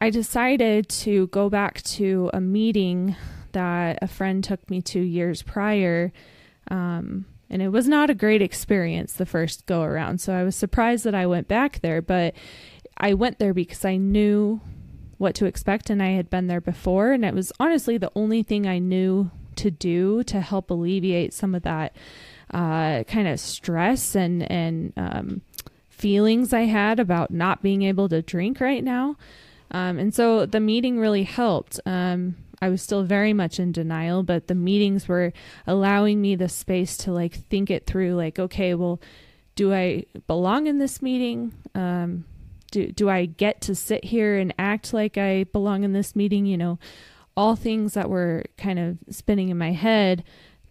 [0.00, 3.16] I decided to go back to a meeting
[3.52, 6.12] that a friend took me to years prior.
[6.70, 10.20] Um, and it was not a great experience the first go around.
[10.20, 12.34] So I was surprised that I went back there, but
[12.96, 14.60] I went there because I knew
[15.18, 17.12] what to expect and I had been there before.
[17.12, 21.54] And it was honestly the only thing I knew to do to help alleviate some
[21.54, 21.96] of that
[22.52, 25.42] uh, kind of stress and, and um,
[25.88, 29.16] feelings I had about not being able to drink right now.
[29.70, 31.80] Um, and so the meeting really helped.
[31.86, 35.32] Um, I was still very much in denial, but the meetings were
[35.68, 38.14] allowing me the space to like think it through.
[38.16, 39.00] Like, okay, well,
[39.54, 41.54] do I belong in this meeting?
[41.76, 42.24] Um,
[42.72, 46.44] do do I get to sit here and act like I belong in this meeting?
[46.44, 46.78] You know,
[47.36, 50.24] all things that were kind of spinning in my head.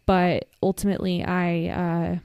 [0.05, 2.17] But ultimately, I, uh,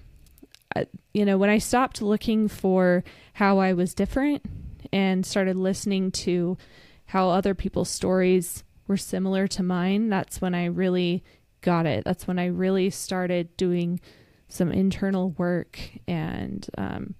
[0.74, 3.04] I you know, when I stopped looking for
[3.34, 4.44] how I was different
[4.92, 6.58] and started listening to
[7.06, 11.22] how other people's stories were similar to mine, that's when I really
[11.60, 12.04] got it.
[12.04, 14.00] That's when I really started doing
[14.48, 17.14] some internal work and um,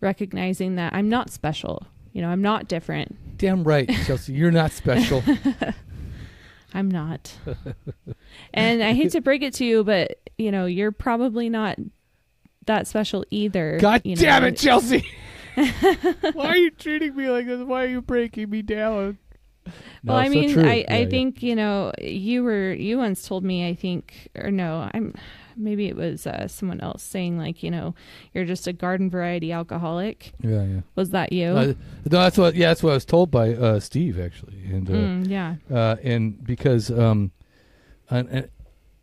[0.00, 1.84] recognizing that I'm not special.
[2.12, 3.38] You know, I'm not different.
[3.38, 4.34] Damn right, Chelsea.
[4.34, 5.24] You're not special.
[6.74, 7.34] I'm not.
[8.54, 11.76] and I hate to break it to you, but, you know, you're probably not
[12.66, 13.78] that special either.
[13.80, 14.22] God you know.
[14.22, 15.04] damn it, Chelsea.
[15.54, 17.60] Why are you treating me like this?
[17.62, 19.18] Why are you breaking me down?
[20.04, 20.64] Well, I mean, true.
[20.64, 21.06] I, Yeah, I yeah.
[21.06, 25.14] think you know you were you once told me I think or no I'm
[25.56, 27.94] maybe it was uh, someone else saying like you know
[28.32, 30.32] you're just a garden variety alcoholic.
[30.42, 30.80] Yeah, yeah.
[30.96, 31.46] Was that you?
[31.48, 31.64] Uh,
[32.10, 32.54] no, that's what.
[32.54, 35.54] Yeah, that's what I was told by uh, Steve actually, and uh, Mm, yeah.
[35.70, 37.32] uh, and because um,
[38.10, 38.48] and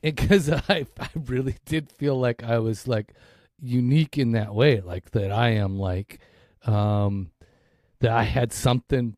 [0.02, 3.14] because I I really did feel like I was like
[3.62, 6.20] unique in that way, like that I am like
[6.66, 7.32] um
[8.00, 9.17] that I had something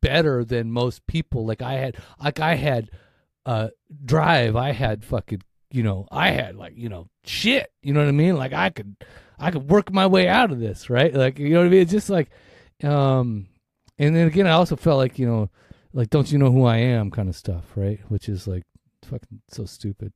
[0.00, 1.46] better than most people.
[1.46, 2.90] Like I had like I had
[3.46, 3.68] uh
[4.04, 7.70] drive, I had fucking you know, I had like, you know, shit.
[7.82, 8.36] You know what I mean?
[8.36, 8.96] Like I could
[9.38, 11.12] I could work my way out of this, right?
[11.12, 11.82] Like you know what I mean?
[11.82, 12.30] It's just like
[12.82, 13.48] um
[13.98, 15.50] and then again, I also felt like you know,
[15.92, 18.00] like don't you know who I am, kind of stuff, right?
[18.08, 18.64] Which is like
[19.04, 20.12] fucking so stupid.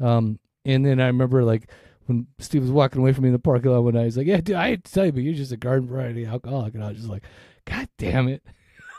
[0.00, 1.70] Um, and then I remember like
[2.06, 4.26] when Steve was walking away from me in the parking lot one night, he's like,
[4.26, 6.84] "Yeah, dude, I hate to tell you, but you're just a garden variety alcoholic," and
[6.84, 7.24] I was just like,
[7.64, 8.42] "God damn it!"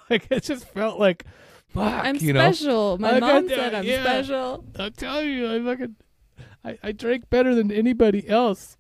[0.10, 1.26] like it just felt like,
[1.70, 2.52] fuck, I'm you know.
[2.52, 2.98] special.
[3.00, 4.02] My I mom got said I'm yeah.
[4.04, 4.66] special.
[4.78, 5.96] I'm telling you, I fucking,
[6.64, 8.78] I, I drank better than anybody else.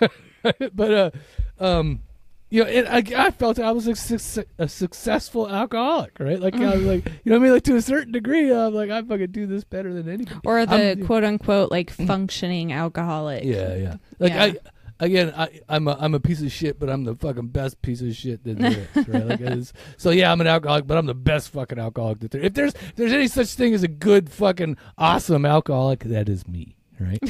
[0.74, 1.10] but uh,
[1.58, 2.00] um,
[2.48, 6.38] you know, it, I, I felt I was a, suc- a successful alcoholic, right?
[6.38, 7.52] Like I was like, you know what I mean?
[7.54, 10.38] Like to a certain degree, I'm like, I fucking do this better than anybody.
[10.44, 13.42] Or the I'm- quote unquote like functioning alcoholic.
[13.44, 13.96] Yeah, yeah.
[14.18, 14.44] Like Yeah.
[14.44, 14.56] I.
[14.98, 18.00] Again, I, I'm a I'm a piece of shit, but I'm the fucking best piece
[18.00, 19.26] of shit that there is, right?
[19.26, 22.40] Like is, so yeah, I'm an alcoholic, but I'm the best fucking alcoholic that there.
[22.40, 26.48] If there's if there's any such thing as a good fucking awesome alcoholic, that is
[26.48, 27.20] me, right?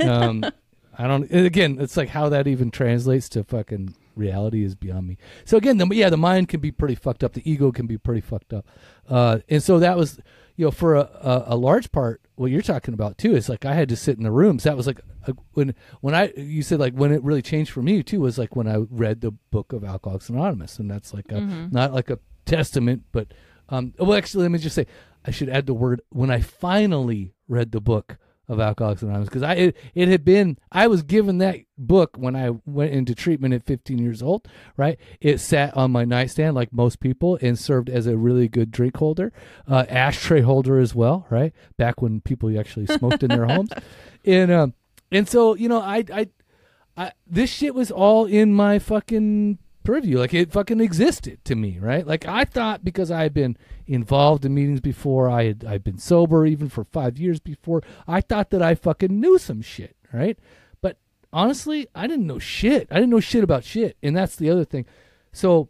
[0.00, 0.44] um,
[0.98, 1.30] I don't.
[1.32, 5.18] Again, it's like how that even translates to fucking reality is beyond me.
[5.44, 7.32] So again, the yeah, the mind can be pretty fucked up.
[7.32, 8.66] The ego can be pretty fucked up,
[9.08, 10.20] uh, and so that was
[10.56, 13.64] you know for a, a, a large part what you're talking about too is like
[13.64, 14.64] I had to sit in the rooms.
[14.64, 17.82] That was like a, when when I you said like when it really changed for
[17.82, 21.30] me too was like when I read the book of Alcoholics Anonymous, and that's like
[21.30, 21.40] a,
[21.72, 23.28] not like a testament, but
[23.68, 24.86] um, well, actually, let me just say
[25.24, 28.18] I should add the word when I finally read the book
[28.48, 32.36] of Alcoholics Anonymous because I it, it had been I was given that book when
[32.36, 34.46] I went into treatment at 15 years old.
[34.76, 38.70] Right, it sat on my nightstand like most people and served as a really good
[38.70, 39.32] drink holder,
[39.68, 41.26] uh, ashtray holder as well.
[41.30, 43.70] Right, back when people actually smoked in their homes,
[44.24, 44.74] and um,
[45.10, 46.28] and so you know I I.
[46.96, 50.18] I, this shit was all in my fucking purview.
[50.18, 52.06] Like it fucking existed to me, right?
[52.06, 53.56] Like I thought because I had been
[53.86, 57.82] involved in meetings before, I had I'd been sober even for five years before.
[58.08, 60.38] I thought that I fucking knew some shit, right?
[60.80, 60.98] But
[61.32, 62.88] honestly, I didn't know shit.
[62.90, 64.86] I didn't know shit about shit, and that's the other thing.
[65.32, 65.68] So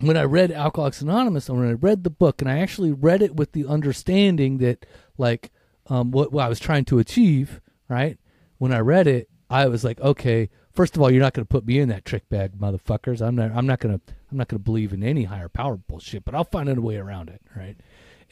[0.00, 3.22] when I read Alcoholics Anonymous and when I read the book, and I actually read
[3.22, 4.84] it with the understanding that
[5.16, 5.50] like
[5.88, 8.18] um, what, what I was trying to achieve, right?
[8.58, 11.48] When I read it, I was like, okay, first of all, you're not going to
[11.48, 13.26] put me in that trick bag, motherfuckers.
[13.26, 13.50] I'm not.
[13.52, 14.14] I'm not going to.
[14.30, 16.96] I'm not going to believe in any higher power bullshit, but I'll find a way
[16.96, 17.76] around it, right?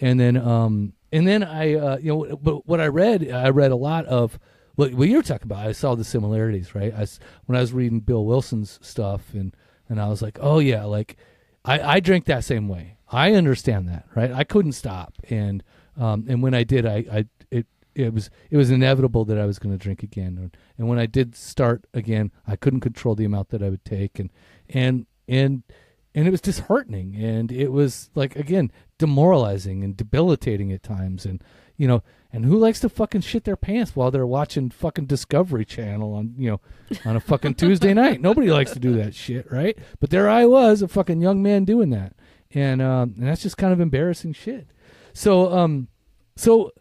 [0.01, 3.70] And then, um, and then I, uh, you know, but what I read, I read
[3.70, 4.38] a lot of
[4.74, 5.66] what, what you were talking about.
[5.66, 6.92] I saw the similarities, right?
[6.92, 7.07] I
[7.47, 9.55] when I was reading Bill Wilson's stuff, and
[9.88, 11.16] and I was like, oh yeah, like
[11.64, 12.97] I, I drink that same way.
[13.09, 14.32] I understand that, right?
[14.32, 15.62] I couldn't stop, and
[15.97, 19.47] um, and when I did, I, I it it was it was inevitable that I
[19.47, 23.14] was going to drink again, and, and when I did start again, I couldn't control
[23.14, 24.30] the amount that I would take, and
[24.68, 25.62] and and
[26.14, 31.42] and it was disheartening, and it was like again demoralizing and debilitating at times, and
[31.76, 35.64] you know, and who likes to fucking shit their pants while they're watching fucking Discovery
[35.64, 36.61] Channel on you know
[37.05, 38.20] on a fucking Tuesday night?
[38.20, 39.76] Nobody likes to do that shit, right?
[40.01, 42.14] But there I was, a fucking young man doing that,
[42.53, 44.68] and um, and that's just kind of embarrassing shit.
[45.12, 45.88] So um,
[46.36, 46.72] so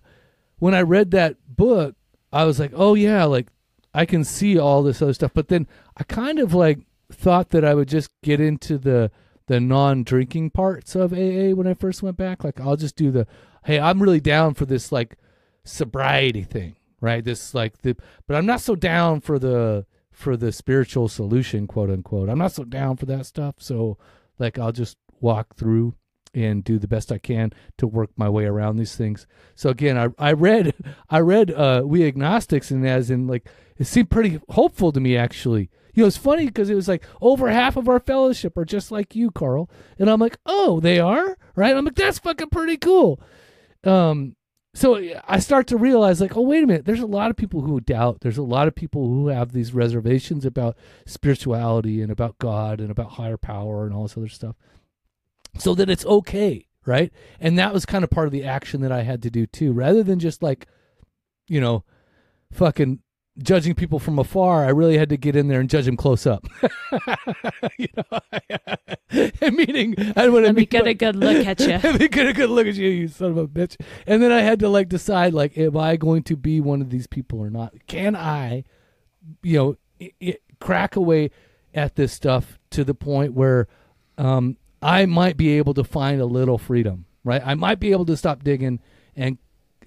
[0.64, 1.94] when I read that book,
[2.32, 3.48] I was like, oh yeah, like
[3.94, 5.32] I can see all this other stuff.
[5.34, 6.80] But then I kind of like
[7.12, 9.12] thought that I would just get into the
[9.48, 12.46] the non-drinking parts of AA when I first went back.
[12.46, 13.28] Like I'll just do the
[13.66, 15.18] hey, I'm really down for this like
[15.66, 17.26] sobriety thing, right?
[17.26, 21.90] This like the but I'm not so down for the for the spiritual solution, quote
[21.90, 22.30] unquote.
[22.30, 23.56] I'm not so down for that stuff.
[23.58, 23.98] So
[24.40, 25.96] like I'll just walk through
[26.34, 29.28] and do the best I can to work my way around these things.
[29.56, 30.74] So again, I I read
[31.10, 35.16] I read uh we agnostics and as in like it seemed pretty hopeful to me
[35.18, 35.70] actually.
[35.94, 38.92] You know, it's funny because it was like over half of our fellowship are just
[38.92, 39.70] like you, Carl.
[40.00, 41.38] And I'm like, oh, they are?
[41.56, 41.76] Right?
[41.76, 43.22] I'm like, that's fucking pretty cool.
[43.84, 44.36] Um
[44.76, 47.62] so I start to realize like, oh wait a minute, there's a lot of people
[47.62, 48.22] who doubt.
[48.22, 50.76] There's a lot of people who have these reservations about
[51.06, 54.56] spirituality and about God and about higher power and all this other stuff
[55.58, 57.12] so that it's okay, right?
[57.40, 59.72] And that was kind of part of the action that I had to do too,
[59.72, 60.68] rather than just like,
[61.48, 61.84] you know,
[62.52, 63.00] fucking
[63.40, 64.66] judging people from afar.
[64.66, 66.46] I really had to get in there and judge them close up.
[67.78, 68.20] you know,
[69.52, 71.68] meaning I would Let me get a good look at you.
[71.84, 73.76] Let me get a good look at you, you son of a bitch.
[74.06, 76.90] And then I had to like decide, like, am I going to be one of
[76.90, 77.74] these people or not?
[77.88, 78.64] Can I,
[79.42, 81.30] you know, i i crack away
[81.74, 83.68] at this stuff to the point where
[84.18, 87.42] um, I might be able to find a little freedom, right?
[87.44, 88.80] I might be able to stop digging
[89.16, 89.38] and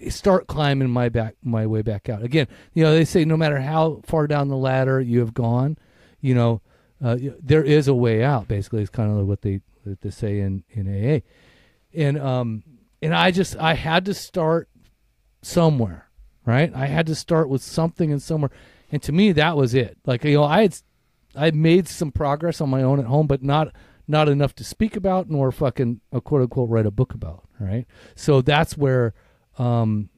[0.09, 2.23] start climbing my back my way back out.
[2.23, 5.77] Again, you know, they say no matter how far down the ladder you have gone,
[6.21, 6.61] you know,
[7.03, 8.47] uh, there is a way out.
[8.47, 11.19] Basically, it's kind of what they what they say in in AA,
[11.93, 12.63] and um,
[13.01, 14.69] and I just I had to start
[15.41, 16.09] somewhere,
[16.45, 16.73] right?
[16.73, 18.51] I had to start with something and somewhere,
[18.91, 19.97] and to me that was it.
[20.05, 20.77] Like you know, I had
[21.35, 23.73] I made some progress on my own at home, but not
[24.07, 27.43] not enough to speak about, nor fucking a quote unquote write a book about.
[27.59, 27.85] Right.
[28.15, 29.13] So that's where,
[29.57, 30.09] um,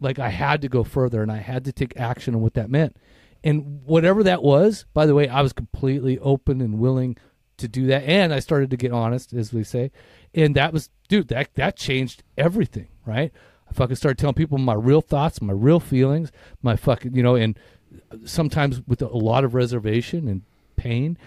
[0.00, 2.70] like I had to go further and I had to take action on what that
[2.70, 2.96] meant.
[3.42, 7.16] And whatever that was, by the way, I was completely open and willing
[7.58, 8.04] to do that.
[8.04, 9.92] And I started to get honest, as we say.
[10.34, 13.32] And that was, dude, that, that changed everything, right?
[13.68, 16.32] I fucking started telling people my real thoughts, my real feelings,
[16.62, 17.58] my fucking, you know, and
[18.24, 20.42] sometimes with a lot of reservation and
[20.76, 21.18] pain.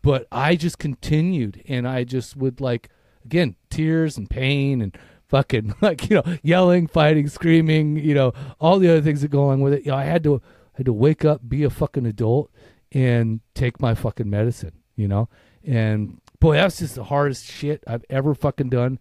[0.00, 2.88] But I just continued and I just would like,
[3.24, 4.96] again, tears and pain and
[5.28, 9.44] fucking like, you know, yelling, fighting, screaming, you know, all the other things that go
[9.44, 9.84] along with it.
[9.84, 12.50] You know, I had to, I had to wake up, be a fucking adult
[12.92, 15.28] and take my fucking medicine, you know?
[15.64, 18.98] And boy, that's just the hardest shit I've ever fucking done.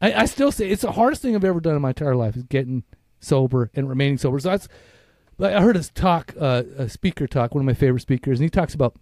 [0.00, 2.36] I, I still say it's the hardest thing I've ever done in my entire life
[2.36, 2.84] is getting
[3.20, 4.38] sober and remaining sober.
[4.40, 4.68] So that's
[5.42, 8.50] I heard a talk, uh, a speaker talk, one of my favorite speakers, and he
[8.50, 8.96] talks about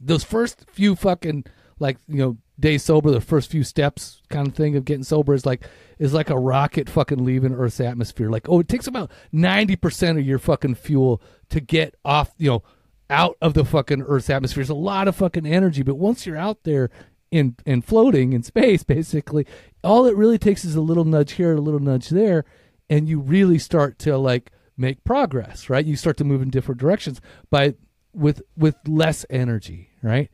[0.00, 1.44] those first few fucking
[1.78, 5.34] like you know days sober, the first few steps kind of thing of getting sober
[5.34, 5.64] is like
[5.98, 8.30] is like a rocket fucking leaving Earth's atmosphere.
[8.30, 11.20] Like oh, it takes about ninety percent of your fucking fuel
[11.50, 12.62] to get off, you know,
[13.10, 14.62] out of the fucking Earth's atmosphere.
[14.62, 16.90] It's a lot of fucking energy, but once you're out there
[17.30, 19.46] in in floating in space, basically,
[19.82, 22.44] all it really takes is a little nudge here, a little nudge there,
[22.88, 25.84] and you really start to like make progress, right?
[25.84, 27.20] You start to move in different directions
[27.50, 27.74] by
[28.14, 30.30] with with less energy, right?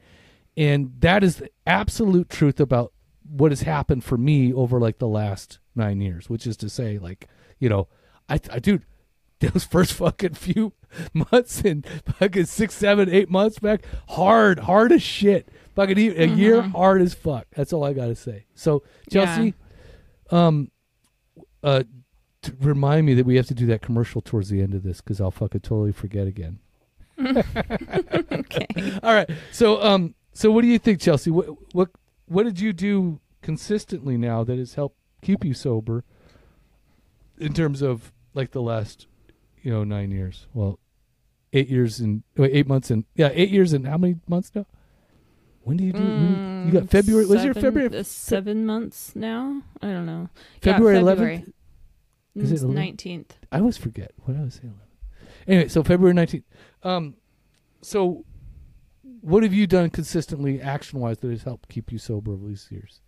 [0.57, 5.09] And that is the absolute truth about what has happened for me over like the
[5.09, 7.28] last nine years, which is to say, like,
[7.59, 7.89] you know,
[8.28, 8.85] I, I dude,
[9.41, 10.72] those first fucking few
[11.33, 11.87] months and
[12.18, 15.49] fucking six, seven, eight months back, hard, hard as shit.
[15.76, 16.39] Fucking a mm-hmm.
[16.39, 17.47] year, hard as fuck.
[17.55, 18.47] That's all I gotta say.
[18.55, 19.55] So Chelsea,
[20.31, 20.47] yeah.
[20.47, 20.70] um,
[21.62, 21.85] uh,
[22.59, 25.20] remind me that we have to do that commercial towards the end of this because
[25.20, 26.59] I'll fucking totally forget again.
[28.32, 28.66] okay.
[29.02, 29.30] All right.
[29.52, 31.30] So, um, so what do you think, Chelsea?
[31.30, 31.90] What what
[32.26, 36.04] what did you do consistently now that has helped keep you sober?
[37.38, 39.06] In terms of like the last,
[39.62, 40.46] you know, nine years.
[40.52, 40.78] Well,
[41.52, 44.66] eight years and wait, eight months and yeah, eight years and how many months now?
[45.62, 45.98] When do you do?
[45.98, 47.24] Mm, you got February.
[47.24, 47.98] Seven, was your February?
[47.98, 49.62] Uh, seven months now.
[49.82, 50.28] I don't know.
[50.62, 51.52] February eleventh.
[52.34, 53.36] Is it nineteenth?
[53.52, 54.78] I always forget what I was saying.
[55.47, 56.45] Anyway, so February nineteenth.
[56.82, 57.14] Um,
[57.82, 58.24] so
[59.20, 62.68] what have you done consistently, action wise, that has helped keep you sober over these
[62.70, 63.01] years?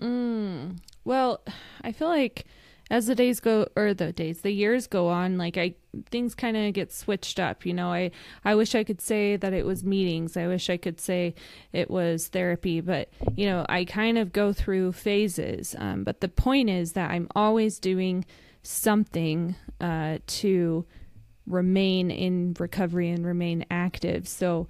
[0.00, 1.40] Mm, well,
[1.82, 2.46] I feel like
[2.90, 5.74] as the days go or the days the years go on like i
[6.10, 8.10] things kind of get switched up you know i
[8.44, 11.34] i wish i could say that it was meetings i wish i could say
[11.72, 16.28] it was therapy but you know i kind of go through phases um, but the
[16.28, 18.24] point is that i'm always doing
[18.62, 20.84] something uh, to
[21.46, 24.66] remain in recovery and remain active so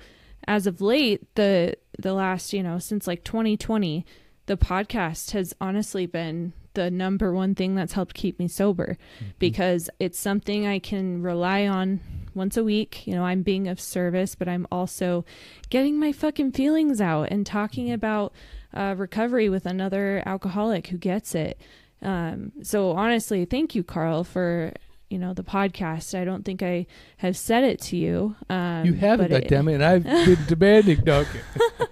[0.47, 4.05] as of late, the the last, you know, since like 2020,
[4.47, 9.31] the podcast has honestly been the number one thing that's helped keep me sober mm-hmm.
[9.39, 12.01] because it's something I can rely on
[12.35, 13.07] once a week.
[13.07, 15.25] You know, I'm being of service, but I'm also
[15.70, 17.95] getting my fucking feelings out and talking mm-hmm.
[17.95, 18.33] about
[18.72, 21.61] uh, recovery with another alcoholic who gets it.
[22.03, 24.72] Um, so honestly, thank you, Carl, for
[25.15, 26.19] you know the podcast.
[26.19, 26.87] I don't think I
[27.19, 28.35] have said it to you.
[28.51, 29.75] Um, you haven't, it, damn it!
[29.75, 31.25] And I've been demanding, no.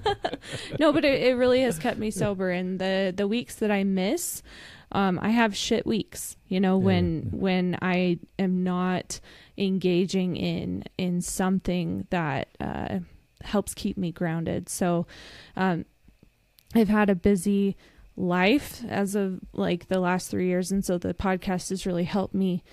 [0.81, 2.51] no, but it, it, really has kept me sober.
[2.51, 4.43] And the the weeks that I miss,
[4.91, 6.37] um, I have shit weeks.
[6.49, 7.39] You know, when yeah.
[7.39, 9.21] when I am not
[9.57, 12.99] engaging in in something that uh,
[13.43, 14.69] helps keep me grounded.
[14.69, 15.07] So,
[15.55, 15.85] um,
[16.75, 17.77] I've had a busy
[18.17, 22.35] life as of like the last three years, and so the podcast has really helped
[22.35, 22.65] me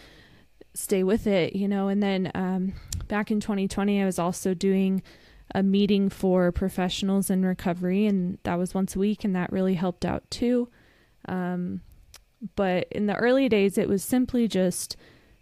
[0.74, 1.88] stay with it, you know.
[1.88, 2.74] And then um,
[3.08, 5.02] back in 2020, I was also doing
[5.54, 9.76] a meeting for professionals in recovery, and that was once a week, and that really
[9.76, 10.70] helped out too.
[11.28, 11.82] Um,
[12.56, 14.96] but in the early days, it was simply just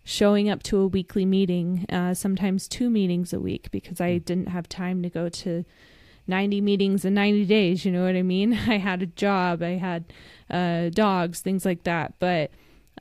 [0.04, 4.48] showing up to a weekly meeting, uh, sometimes two meetings a week, because I didn't
[4.48, 5.66] have time to go to
[6.28, 7.86] 90 meetings in 90 days.
[7.86, 8.54] You know what I mean?
[8.68, 10.06] I had a job, I had
[10.50, 12.14] uh, dogs, things like that.
[12.20, 12.52] But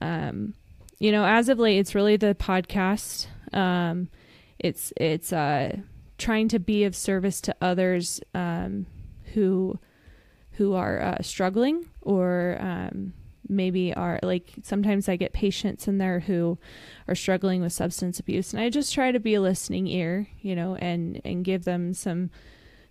[0.01, 0.55] um,
[0.99, 3.27] you know, as of late, it's really the podcast.
[3.53, 4.09] Um,
[4.59, 5.77] it's it's uh,
[6.19, 8.87] trying to be of service to others um,
[9.35, 9.79] who
[10.53, 13.13] who are uh, struggling or um,
[13.49, 16.59] maybe are like sometimes I get patients in there who
[17.09, 20.57] are struggling with substance abuse, and I just try to be a listening ear, you
[20.57, 22.31] know, and and give them some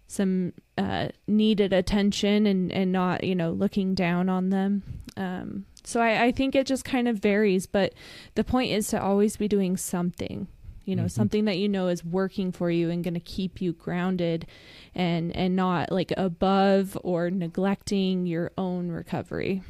[0.07, 4.83] some uh, needed attention and and not you know looking down on them.
[5.17, 7.93] Um, so I, I think it just kind of varies, but
[8.35, 10.47] the point is to always be doing something,
[10.85, 11.11] you know Mhm.
[11.11, 14.45] something that you know is working for you and going to keep you grounded
[14.93, 19.63] and and not like above or neglecting your own recovery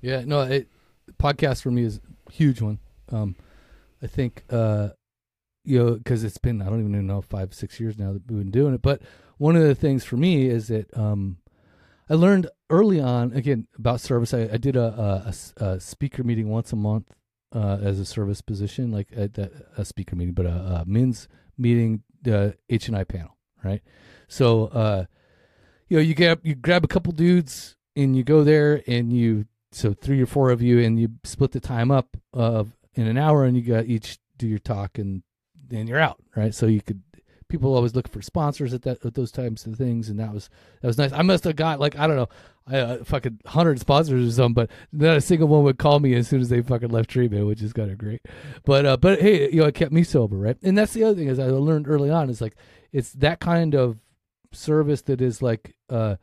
[0.00, 0.68] Yeah, no, it
[1.18, 2.78] podcast for me is a huge one.
[3.10, 3.34] Um,
[4.02, 4.90] I think uh,
[5.64, 8.38] you know because it's been I don't even know five six years now that we've
[8.38, 8.82] been doing it.
[8.82, 9.00] But
[9.38, 11.38] one of the things for me is that um,
[12.10, 14.32] I learned early on again about service.
[14.32, 15.34] I, I did a
[15.78, 17.12] speaker meeting once a month
[17.54, 22.02] uh, as a service position, like a, a speaker meeting, but a, a men's meeting,
[22.22, 23.82] the H and I panel, right?
[24.28, 25.04] So uh,
[25.88, 29.46] you know you get you grab a couple dudes and you go there and you
[29.72, 33.18] so three or four of you and you split the time up of in an
[33.18, 35.22] hour and you got each do your talk and
[35.68, 37.02] then you're out right so you could
[37.48, 40.50] people always look for sponsors at that at those types of things and that was
[40.80, 41.12] that was nice.
[41.12, 42.28] I must have got like i don't know
[42.66, 46.14] I, uh, fucking 100 sponsors or something but not a single one would call me
[46.14, 48.20] as soon as they fucking left treatment which is kind of great.
[48.64, 50.56] But uh but hey you know it kept me sober right?
[50.62, 52.56] And that's the other thing is i learned early on is like
[52.92, 53.98] it's that kind of
[54.52, 56.16] service that is like uh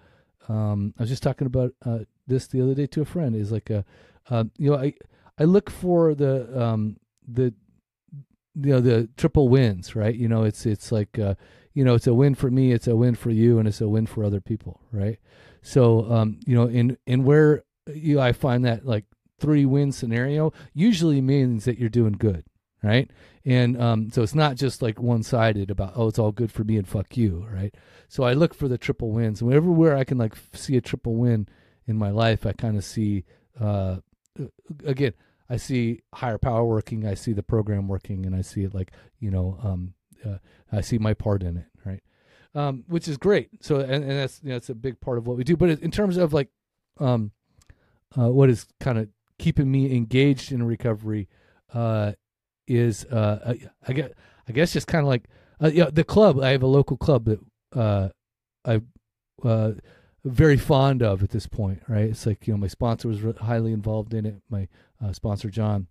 [0.47, 3.51] um i was just talking about uh this the other day to a friend is
[3.51, 3.83] like a
[4.29, 4.93] um you know i
[5.39, 6.97] i look for the um
[7.27, 7.53] the
[8.55, 10.15] you know the triple wins right?
[10.15, 11.35] You know it's it's like uh
[11.73, 13.87] you know it's a win for me it's a win for you and it's a
[13.89, 15.19] win for other people right?
[15.61, 19.05] So um you know in in where you i find that like
[19.39, 22.45] three win scenario usually means that you're doing good
[22.81, 23.09] right?
[23.43, 26.63] And um so it's not just like one sided about oh it's all good for
[26.63, 27.73] me and fuck you right?
[28.07, 31.15] So i look for the triple wins and everywhere i can like see a triple
[31.15, 31.47] win
[31.87, 33.25] in my life i kind of see
[33.59, 33.97] uh
[34.85, 35.13] again
[35.49, 38.91] i see higher power working i see the program working and i see it like
[39.19, 39.93] you know um
[40.25, 40.37] uh,
[40.71, 42.01] i see my part in it right?
[42.53, 43.49] Um which is great.
[43.61, 45.55] So and, and that's you know it's a big part of what we do.
[45.57, 46.49] But in terms of like
[46.99, 47.31] um
[48.17, 51.27] uh what is kind of keeping me engaged in recovery
[51.73, 52.13] uh
[52.67, 54.09] is uh I, I guess
[54.47, 55.25] I guess just kind of like
[55.61, 56.39] uh, yeah the club.
[56.41, 57.39] I have a local club that
[57.73, 58.09] uh
[58.65, 58.81] I
[60.25, 62.05] very fond of at this point right?
[62.05, 64.67] It's like you know my sponsor was highly involved in it my
[65.03, 65.87] uh, sponsor John.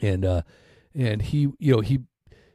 [0.00, 0.42] And uh
[0.94, 2.00] and he you know he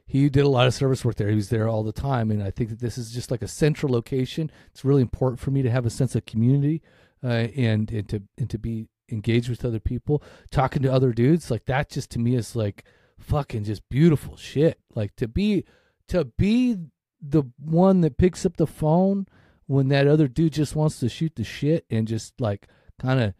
[0.06, 1.28] he did a lot of service work there.
[1.28, 2.30] He was there all the time.
[2.30, 4.50] And I think that this is just like a central location.
[4.70, 6.82] It's really important for me to have a sense of community
[7.22, 10.22] uh and and to and to be engaged with other people.
[10.50, 12.84] Talking to other dudes like that just to me is like
[13.18, 14.78] fucking just beautiful shit.
[14.94, 15.64] Like to be
[16.08, 16.76] to be
[17.20, 19.26] the one that picks up the phone
[19.66, 22.68] when that other dude just wants to shoot the shit and just like
[23.00, 23.34] kind of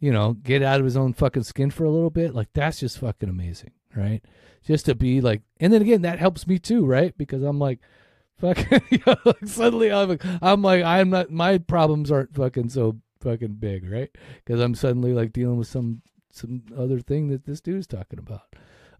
[0.00, 2.80] you know get out of his own fucking skin for a little bit like that's
[2.80, 4.24] just fucking amazing right?
[4.64, 7.16] Just to be like and then again that helps me too right?
[7.16, 7.80] Because i'm like
[8.40, 8.80] fucking
[9.44, 14.10] suddenly i'm like, i'm like i'm not my problems aren't fucking so fucking big right?
[14.44, 18.54] Because i'm suddenly like dealing with some some other thing that this dude's talking about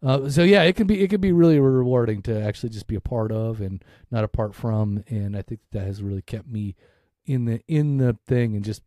[0.04, 2.94] uh, so yeah, it can be it can be really rewarding to actually just be
[2.94, 6.76] a part of and not apart from, and I think that has really kept me
[7.24, 8.82] in the in the thing and just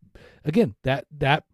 [0.45, 1.45] again that that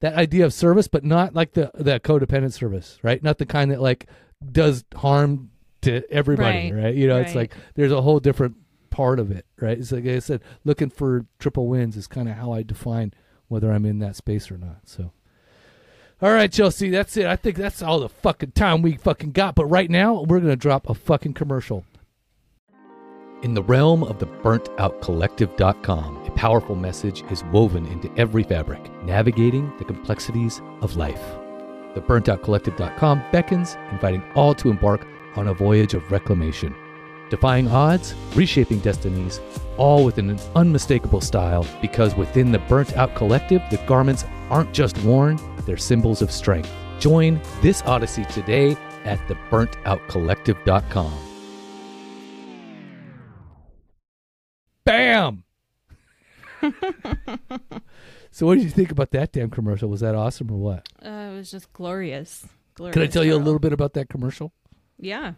[0.00, 3.22] that idea of service, but not like the the codependent service, right?
[3.22, 4.06] Not the kind that like
[4.50, 5.50] does harm
[5.82, 6.94] to everybody, Right, right?
[6.94, 8.56] You know, it's like there's a whole different
[8.88, 9.78] part of it, right?
[9.78, 13.12] It's like I said, looking for triple wins is kind of how I define
[13.48, 14.80] whether I'm in that space or not.
[14.84, 15.12] So.
[16.22, 17.26] All right, Chelsea, that's it.
[17.26, 19.54] I think that's all the fucking time we fucking got.
[19.54, 21.84] But right now, we're going to drop a fucking commercial.
[23.42, 29.70] In the realm of the burntoutcollective.com, a powerful message is woven into every fabric, navigating
[29.76, 31.22] the complexities of life.
[31.94, 35.06] The burntoutcollective.com beckons, inviting all to embark
[35.36, 36.74] on a voyage of reclamation.
[37.28, 39.38] Defying odds, reshaping destinies,
[39.76, 44.96] all within an unmistakable style because within the Burnt Out Collective, the garments aren't just
[45.02, 46.70] worn, they're symbols of strength.
[46.98, 51.12] Join this odyssey today at theburntoutcollective.com.
[54.84, 55.44] Bam!
[58.30, 59.88] so, what did you think about that damn commercial?
[59.88, 60.88] Was that awesome or what?
[61.04, 64.08] uh, it was just glorious glorious Can I tell you a little bit about that
[64.08, 64.52] commercial?
[64.98, 65.32] yeah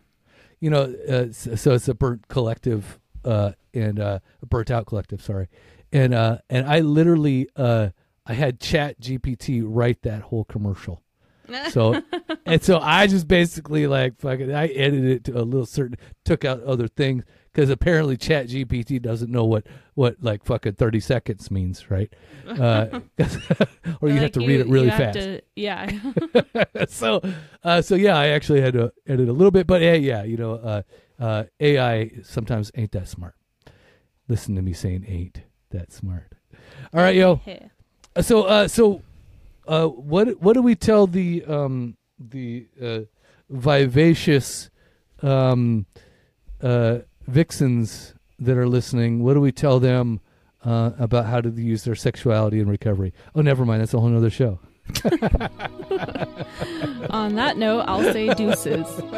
[0.60, 4.86] you know, uh, so, so it's a burnt collective uh, and uh, a burnt out
[4.86, 5.22] collective.
[5.22, 5.48] Sorry,
[5.92, 7.90] and uh, and I literally uh,
[8.28, 11.02] I had Chat GPT write that whole commercial.
[11.70, 12.02] So
[12.44, 16.44] and so I just basically like fucking I edited it to a little certain took
[16.44, 21.50] out other things because apparently Chat GPT doesn't know what what like fucking thirty seconds
[21.50, 22.12] means, right?
[22.48, 23.00] Uh,
[24.02, 25.18] or you have Like, to read it really fast.
[25.18, 25.90] to- yeah
[26.88, 27.20] so
[27.62, 30.36] uh so yeah i actually had to edit a little bit but yeah yeah you
[30.38, 30.82] know uh
[31.20, 33.34] uh ai sometimes ain't that smart
[34.28, 36.32] listen to me saying ain't that smart
[36.94, 37.40] all right yo
[38.20, 39.02] so uh so
[39.66, 43.00] uh what what do we tell the um the uh
[43.50, 44.70] vivacious
[45.22, 45.86] um,
[46.60, 50.20] uh, vixens that are listening, what do we tell them
[50.64, 53.12] uh, about how to use their sexuality in recovery?
[53.34, 53.80] Oh, never mind.
[53.80, 54.60] That's a whole other show.
[57.10, 58.86] On that note, I'll say deuces.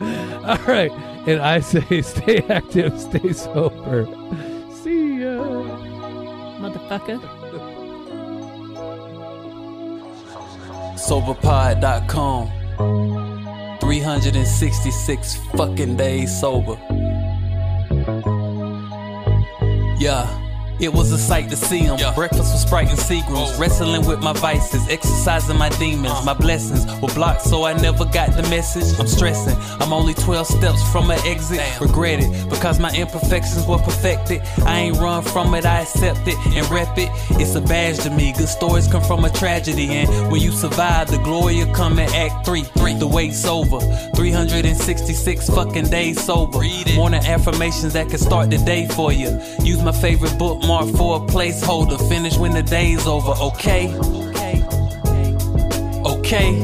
[0.00, 0.90] All right.
[1.26, 4.06] And I say stay active, stay sober.
[4.82, 5.42] See ya.
[6.58, 7.45] Motherfucker.
[10.96, 12.50] Soberpod.com.
[13.80, 16.76] 366 fucking days sober.
[19.98, 20.45] Yeah.
[20.78, 21.96] It was a sight to see him.
[22.14, 23.58] Breakfast with Sprite and Seagrams.
[23.58, 26.24] Wrestling with my vices, exercising my demons.
[26.24, 28.98] My blessings were blocked, so I never got the message.
[29.00, 29.56] I'm stressing.
[29.80, 31.60] I'm only 12 steps from an exit.
[31.80, 34.42] Regret it because my imperfections were perfected.
[34.66, 37.08] I ain't run from it, I accept it and rep it.
[37.40, 38.34] It's a badge to me.
[38.36, 42.12] Good stories come from a tragedy, and when you survive, the glory will come in
[42.14, 42.64] Act 3.
[42.98, 43.80] The wait's over.
[44.14, 46.60] 366 fucking days sober.
[46.94, 49.40] Morning affirmations that can start the day for you.
[49.62, 51.96] Use my favorite book mark for a placeholder.
[52.08, 53.94] Finish when the day's over, okay?
[56.04, 56.54] Okay.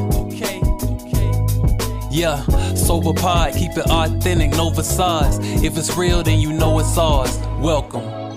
[2.10, 2.42] Yeah,
[2.74, 5.38] sober pod, keep it authentic, no facades.
[5.62, 7.38] If it's real, then you know it's ours.
[7.58, 8.31] Welcome.